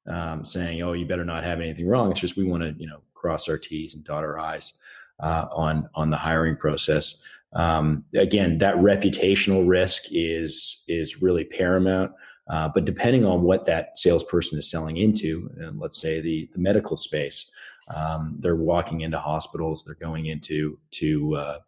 um, 0.08 0.46
saying, 0.46 0.82
"Oh, 0.82 0.94
you 0.94 1.06
better 1.06 1.26
not 1.26 1.44
have 1.44 1.60
anything 1.60 1.88
wrong." 1.88 2.12
It's 2.12 2.20
just 2.20 2.38
we 2.38 2.46
want 2.46 2.64
to, 2.64 2.76
you 2.78 2.88
know, 2.88 3.02
cross 3.14 3.50
our 3.50 3.58
T's 3.58 3.96
and 3.96 4.04
dot 4.04 4.24
our 4.24 4.40
I's 4.40 4.74
uh, 5.20 5.48
on 5.52 5.90
on 5.96 6.10
the 6.10 6.18
hiring 6.18 6.56
process. 6.58 7.22
Um, 7.54 8.04
again, 8.14 8.58
that 8.60 8.76
reputational 8.76 9.68
risk 9.68 10.04
is 10.12 10.84
is 10.88 11.22
really 11.22 11.46
paramount. 11.46 12.12
Uh, 12.48 12.70
but 12.74 12.86
depending 12.86 13.26
on 13.26 13.42
what 13.42 13.66
that 13.66 13.98
salesperson 13.98 14.58
is 14.58 14.70
selling 14.70 14.98
into, 14.98 15.50
and 15.58 15.80
let's 15.80 16.00
say 16.00 16.22
the 16.22 16.48
the 16.54 16.60
medical 16.60 16.96
space, 16.96 17.50
um, 17.94 18.36
they're 18.40 18.56
walking 18.56 19.02
into 19.02 19.20
hospitals, 19.20 19.84
they're 19.84 19.96
going 19.96 20.28
into 20.28 20.78
to 20.92 21.36
uh, 21.36 21.60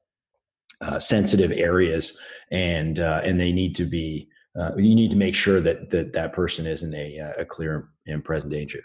uh, 0.81 0.99
sensitive 0.99 1.51
areas, 1.51 2.17
and 2.51 2.99
uh, 2.99 3.21
and 3.23 3.39
they 3.39 3.51
need 3.51 3.75
to 3.75 3.85
be. 3.85 4.29
Uh, 4.55 4.71
you 4.75 4.95
need 4.95 5.11
to 5.11 5.17
make 5.17 5.35
sure 5.35 5.61
that 5.61 5.89
that 5.89 6.13
that 6.13 6.33
person 6.33 6.65
is 6.65 6.83
in 6.83 6.93
a, 6.93 7.17
a 7.39 7.45
clear 7.45 7.89
and 8.07 8.23
present 8.23 8.51
danger. 8.51 8.83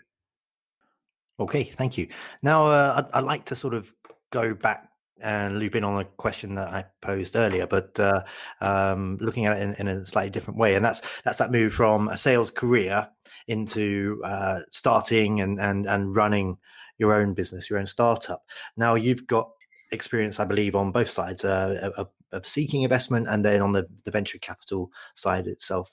Okay, 1.41 1.65
thank 1.65 1.97
you. 1.97 2.09
Now, 2.43 2.67
uh, 2.67 2.95
I'd, 3.13 3.19
I'd, 3.19 3.25
like 3.25 3.47
to 3.47 3.57
sort 3.57 3.75
of 3.75 3.93
go 4.31 4.55
back 4.55 4.92
and 5.23 5.59
looping 5.59 5.85
on 5.85 6.01
a 6.01 6.05
question 6.05 6.55
that 6.57 6.69
I 6.69 6.85
posed 7.01 7.37
earlier, 7.37 7.67
but 7.67 7.99
uh, 7.99 8.23
um, 8.61 9.19
looking 9.21 9.47
at 9.47 9.57
it 9.57 9.63
in, 9.63 9.75
in, 9.75 9.89
a 9.89 10.07
slightly 10.07 10.31
different 10.31 10.59
way, 10.59 10.75
and 10.75 10.85
that's 10.85 11.03
that's 11.25 11.39
that 11.39 11.53
move 11.53 11.73
from 11.73 12.09
a 12.09 12.19
sales 12.19 12.51
career 12.51 13.09
into 13.49 14.21
uh, 14.25 14.61
starting 14.71 15.41
and 15.41 15.61
and 15.61 15.87
and 15.87 16.15
running 16.15 16.59
your 16.99 17.15
own 17.15 17.35
business, 17.35 17.69
your 17.69 17.79
own 17.79 17.87
startup. 17.87 18.45
Now, 18.77 18.95
you've 18.95 19.27
got 19.27 19.51
experience, 19.91 20.41
I 20.41 20.45
believe, 20.45 20.75
on 20.75 20.93
both 20.93 21.11
sides 21.11 21.45
uh, 21.45 21.91
of, 21.97 22.09
of, 22.33 22.47
seeking 22.47 22.83
investment 22.83 23.29
and 23.29 23.45
then 23.45 23.61
on 23.61 23.73
the, 23.73 23.87
the 24.05 24.11
venture 24.11 24.39
capital 24.39 24.91
side 25.15 25.47
itself. 25.47 25.93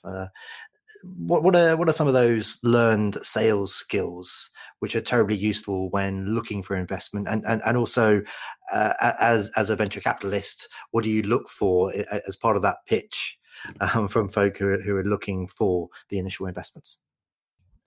What 1.04 1.42
what 1.42 1.56
are 1.56 1.76
what 1.76 1.88
are 1.88 1.92
some 1.92 2.08
of 2.08 2.14
those 2.14 2.58
learned 2.62 3.16
sales 3.24 3.74
skills 3.74 4.50
which 4.80 4.94
are 4.94 5.00
terribly 5.00 5.36
useful 5.36 5.90
when 5.90 6.26
looking 6.34 6.62
for 6.62 6.76
investment? 6.76 7.28
And 7.28 7.44
and, 7.46 7.62
and 7.64 7.76
also 7.76 8.22
uh, 8.72 8.92
as 9.20 9.50
as 9.56 9.70
a 9.70 9.76
venture 9.76 10.00
capitalist 10.00 10.68
what 10.90 11.04
do 11.04 11.10
you 11.10 11.22
look 11.22 11.48
for 11.48 11.92
as 12.26 12.36
part 12.36 12.56
of 12.56 12.62
that 12.62 12.78
pitch 12.86 13.38
um, 13.80 14.08
from 14.08 14.28
folk 14.28 14.58
who 14.58 14.68
are, 14.68 14.80
who 14.80 14.96
are 14.96 15.04
looking 15.04 15.46
for 15.48 15.88
the 16.08 16.18
initial 16.18 16.46
investments? 16.46 17.00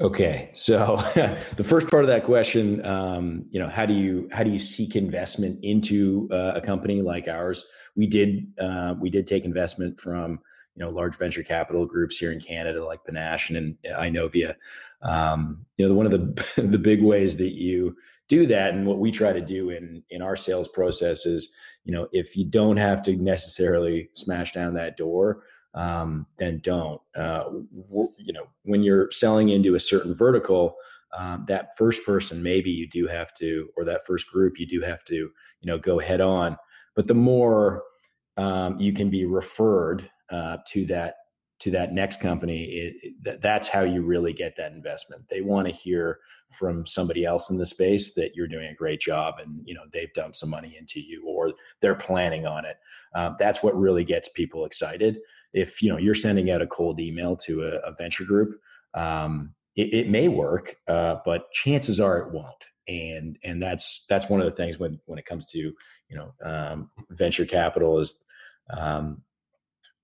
Okay. 0.02 0.50
So 0.54 0.98
the 1.56 1.64
first 1.64 1.88
part 1.88 2.04
of 2.04 2.08
that 2.08 2.24
question 2.24 2.84
um, 2.86 3.46
you 3.52 3.60
know 3.60 3.70
how 3.70 3.86
do 3.86 3.94
you 3.94 4.28
how 4.32 4.44
do 4.44 4.50
you 4.50 4.60
seek 4.60 4.96
investment 4.96 5.60
into 5.64 6.28
uh, 6.32 6.54
a 6.56 6.62
company 6.62 7.02
like 7.02 7.28
ours? 7.28 7.66
We 7.96 8.08
did 8.08 8.48
uh, 8.60 8.96
we 9.00 9.10
did 9.10 9.28
take 9.28 9.46
investment 9.46 10.00
from 10.00 10.40
you 10.76 10.84
know 10.84 10.90
large 10.90 11.16
venture 11.16 11.44
capital 11.44 11.86
groups 11.86 12.18
here 12.18 12.32
in 12.32 12.40
Canada 12.40 12.86
like 12.86 13.04
Panache 13.06 13.50
and 13.52 13.78
Inovia. 13.86 14.56
Um, 15.02 15.66
you 15.78 15.88
know, 15.88 15.94
one 15.94 16.06
of 16.06 16.12
the 16.12 16.62
the 16.62 16.80
big 16.80 17.04
ways 17.04 17.38
that 17.38 17.54
you 17.54 17.96
do 18.28 18.46
that, 18.48 18.74
and 18.74 18.86
what 18.88 19.00
we 19.00 19.12
try 19.12 19.34
to 19.34 19.42
do 19.42 19.70
in 19.70 20.04
in 20.10 20.22
our 20.22 20.36
sales 20.36 20.68
process 20.68 21.26
is, 21.26 21.50
you 21.84 21.94
know, 21.94 22.08
if 22.12 22.36
you 22.36 22.46
don't 22.46 22.78
have 22.78 23.02
to 23.04 23.16
necessarily 23.16 24.10
smash 24.14 24.52
down 24.54 24.74
that 24.74 24.98
door, 24.98 25.44
um, 25.74 26.26
then 26.38 26.60
don't. 26.64 27.02
Uh, 27.16 27.46
you 28.18 28.34
know, 28.34 28.48
when 28.64 28.84
you're 28.84 29.12
selling 29.12 29.50
into 29.50 29.76
a 29.76 29.80
certain 29.80 30.16
vertical, 30.16 30.76
um, 31.18 31.46
that 31.48 31.78
first 31.78 32.06
person 32.06 32.42
maybe 32.42 32.72
you 32.72 32.88
do 32.88 33.08
have 33.08 33.34
to, 33.36 33.70
or 33.78 33.86
that 33.86 34.06
first 34.06 34.28
group 34.32 34.60
you 34.60 34.66
do 34.66 34.82
have 34.82 35.04
to, 35.06 35.14
you 35.16 35.32
know, 35.66 35.78
go 35.78 36.00
head 36.00 36.22
on. 36.22 36.58
But 36.96 37.08
the 37.08 37.14
more 37.14 37.84
um, 38.38 38.80
you 38.80 38.94
can 38.94 39.10
be 39.10 39.26
referred 39.26 40.10
uh, 40.30 40.58
to 40.68 40.86
that 40.86 41.16
to 41.60 41.72
that 41.72 41.94
next 41.94 42.20
company 42.20 42.66
it, 42.66 43.14
it, 43.24 43.42
that's 43.42 43.70
how 43.70 43.82
you 43.82 44.02
really 44.02 44.34
get 44.34 44.54
that 44.58 44.74
investment. 44.74 45.24
They 45.30 45.40
want 45.40 45.66
to 45.66 45.74
hear 45.74 46.20
from 46.52 46.86
somebody 46.86 47.24
else 47.24 47.50
in 47.50 47.58
the 47.58 47.66
space 47.66 48.14
that 48.16 48.36
you're 48.36 48.50
doing 48.50 48.68
a 48.68 48.76
great 48.76 49.00
job 49.00 49.36
and 49.40 49.62
you 49.66 49.74
know 49.74 49.84
they've 49.94 50.14
dumped 50.14 50.36
some 50.36 50.50
money 50.50 50.76
into 50.78 51.00
you 51.00 51.26
or 51.26 51.54
they're 51.80 51.96
planning 51.96 52.46
on 52.46 52.66
it. 52.66 52.78
Um, 53.16 53.38
that's 53.40 53.64
what 53.64 53.78
really 53.80 54.04
gets 54.04 54.30
people 54.30 54.66
excited. 54.66 55.20
If 55.54 55.82
you 55.82 55.90
know 55.90 55.98
you're 55.98 56.16
sending 56.16 56.52
out 56.52 56.62
a 56.62 56.68
cold 56.68 57.00
email 57.00 57.38
to 57.38 57.64
a, 57.64 57.78
a 57.90 57.94
venture 57.98 58.26
group 58.26 58.60
um, 58.94 59.54
it, 59.76 59.94
it, 59.94 60.10
may 60.10 60.28
work 60.28 60.76
uh, 60.88 61.18
but 61.26 61.52
chances 61.52 62.00
are 62.00 62.20
it 62.20 62.32
won't. 62.32 62.66
And 62.88 63.38
and 63.44 63.64
that's 63.64 64.06
that's 64.10 64.30
one 64.30 64.42
of 64.42 64.46
the 64.46 64.52
things 64.52 64.78
when 64.78 65.00
when 65.06 65.18
it 65.18 65.26
comes 65.26 65.46
to 65.48 65.58
you 65.58 65.74
know 66.12 66.34
um, 66.44 66.90
venture 67.12 67.46
capital 67.46 68.00
is 68.00 68.18
um, 68.78 69.22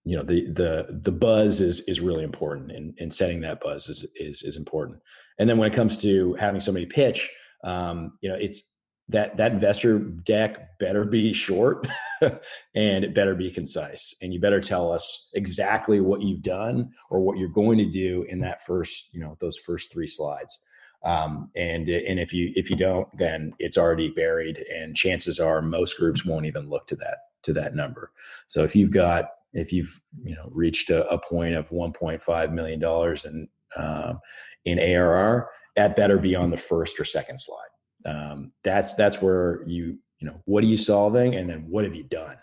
you 0.04 0.16
know 0.16 0.24
the 0.24 0.50
the 0.52 1.00
the 1.04 1.12
buzz 1.12 1.62
is 1.62 1.82
is 1.82 2.00
really 2.00 2.24
important 2.24 2.72
and, 2.72 2.96
and 3.00 3.14
setting 3.14 3.42
that 3.42 3.62
buzz 3.62 3.90
is 3.90 4.06
is 4.16 4.44
is 4.44 4.58
important. 4.58 5.00
And 5.38 5.50
then 5.50 5.58
when 5.58 5.72
it 5.72 5.76
comes 5.76 5.98
to 5.98 6.34
having 6.36 6.62
somebody 6.62 6.86
pitch 6.86 7.30
um, 7.64 8.14
you 8.22 8.30
know 8.30 8.36
it's 8.36 8.62
that 9.10 9.36
that 9.38 9.52
investor 9.52 10.00
deck 10.00 10.78
better 10.80 11.04
be 11.04 11.34
short 11.48 11.88
and 12.22 13.04
it 13.04 13.16
better 13.16 13.36
be 13.36 13.52
concise. 13.52 14.14
And 14.22 14.34
you 14.34 14.40
better 14.40 14.62
tell 14.62 14.92
us 14.92 15.30
exactly 15.34 16.00
what 16.00 16.22
you've 16.22 16.44
done 16.44 16.92
or 17.10 17.20
what 17.20 17.38
you're 17.38 17.50
going 17.50 17.80
to 17.80 17.90
do 17.90 18.24
in 18.30 18.40
that 18.42 18.66
first 18.66 19.10
you 19.14 19.20
know 19.20 19.36
those 19.40 19.58
first 19.58 19.92
three 19.92 20.08
slides. 20.08 20.60
Um, 21.04 21.50
and 21.56 21.88
and 21.90 22.20
if 22.20 22.34
you 22.34 22.52
if 22.56 22.70
you 22.70 22.76
don't 22.76 23.08
then 23.18 23.54
it's 23.60 23.78
already 23.78 24.10
buried 24.10 24.64
and 24.74 24.96
chances 24.96 25.40
are 25.40 25.62
most 25.62 25.98
groups 25.98 26.26
won't 26.26 26.46
even 26.46 26.70
look 26.70 26.88
to 26.88 26.96
that 26.98 27.18
to 27.44 27.54
that 27.54 27.74
number. 27.74 28.12
So 28.48 28.64
if 28.64 28.76
you've 28.76 28.92
got 28.92 29.30
if 29.54 29.74
you've 29.74 30.00
you 30.24 30.36
know 30.36 30.50
reached 30.52 30.90
a, 30.90 31.08
a 31.10 31.18
point 31.18 31.56
of 31.56 31.70
1.5 31.70 32.52
million 32.52 32.80
dollars 32.80 33.26
in 33.26 33.48
um, 33.78 34.20
in 34.66 34.80
ARR, 34.80 35.50
that 35.76 35.96
better 35.96 36.18
be 36.18 36.36
on 36.36 36.50
the 36.50 36.58
first 36.58 37.00
or 37.00 37.06
second 37.06 37.40
slide. 37.40 37.68
Um, 38.06 38.52
that's 38.64 38.94
that's 38.94 39.22
where 39.22 39.64
you 39.68 39.98
you 40.20 40.28
know 40.28 40.42
what 40.46 40.64
are 40.64 40.68
you 40.68 40.78
solving, 40.78 41.36
and 41.36 41.50
then 41.50 41.66
what 41.68 41.84
have 41.84 41.96
you 41.96 42.04
done 42.04 42.38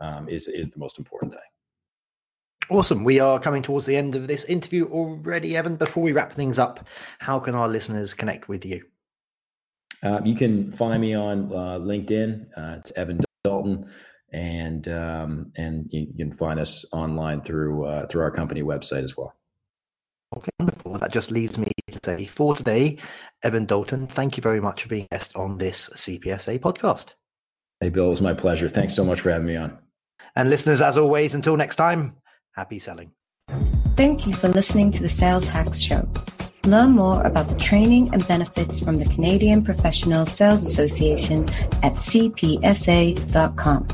um, 0.00 0.28
is 0.28 0.48
is 0.48 0.68
the 0.68 0.78
most 0.78 0.98
important 0.98 1.32
thing. 1.32 1.42
Awesome. 2.68 3.04
We 3.04 3.20
are 3.20 3.38
coming 3.38 3.62
towards 3.62 3.86
the 3.86 3.96
end 3.96 4.16
of 4.16 4.26
this 4.26 4.44
interview 4.44 4.86
already, 4.86 5.56
Evan. 5.56 5.76
Before 5.76 6.02
we 6.02 6.12
wrap 6.12 6.32
things 6.32 6.58
up, 6.58 6.84
how 7.20 7.38
can 7.38 7.54
our 7.54 7.68
listeners 7.68 8.12
connect 8.12 8.48
with 8.48 8.64
you? 8.64 8.84
Uh, 10.02 10.20
you 10.24 10.34
can 10.34 10.72
find 10.72 11.00
me 11.00 11.14
on 11.14 11.52
uh, 11.52 11.78
LinkedIn. 11.78 12.46
Uh, 12.56 12.76
it's 12.78 12.92
Evan 12.96 13.20
Dalton 13.44 13.88
and 14.36 14.86
um, 14.88 15.50
and 15.56 15.88
you, 15.90 16.06
can 16.14 16.30
find 16.30 16.60
us 16.60 16.84
online 16.92 17.40
through 17.40 17.86
uh, 17.86 18.06
through 18.06 18.20
our 18.20 18.30
company 18.30 18.62
website 18.62 19.02
as 19.02 19.16
well. 19.16 19.34
Okay, 20.36 20.50
wonderful. 20.60 20.98
That 20.98 21.10
just 21.10 21.30
leaves 21.30 21.56
me 21.58 21.72
to 21.90 21.98
say 22.04 22.26
for 22.26 22.54
today, 22.54 22.98
Evan 23.42 23.64
Dalton, 23.64 24.06
thank 24.06 24.36
you 24.36 24.42
very 24.42 24.60
much 24.60 24.82
for 24.82 24.88
being 24.88 25.06
guest 25.10 25.34
on 25.36 25.56
this 25.56 25.88
CPSA 25.88 26.60
podcast. 26.60 27.14
Hey, 27.80 27.88
Bill, 27.88 28.06
it 28.06 28.10
was 28.10 28.20
my 28.20 28.34
pleasure. 28.34 28.68
Thanks 28.68 28.94
so 28.94 29.04
much 29.04 29.20
for 29.20 29.30
having 29.30 29.46
me 29.46 29.56
on. 29.56 29.78
And 30.34 30.50
listeners, 30.50 30.82
as 30.82 30.98
always, 30.98 31.34
until 31.34 31.56
next 31.56 31.76
time, 31.76 32.16
happy 32.54 32.78
selling. 32.78 33.12
Thank 33.96 34.26
you 34.26 34.34
for 34.34 34.48
listening 34.48 34.90
to 34.92 35.02
the 35.02 35.08
Sales 35.08 35.48
Hacks 35.48 35.80
Show. 35.80 36.06
Learn 36.64 36.90
more 36.90 37.22
about 37.22 37.48
the 37.48 37.56
training 37.56 38.12
and 38.12 38.26
benefits 38.26 38.80
from 38.80 38.98
the 38.98 39.06
Canadian 39.06 39.64
Professional 39.64 40.26
Sales 40.26 40.64
Association 40.64 41.48
at 41.82 41.94
cpsa.com. 41.94 43.86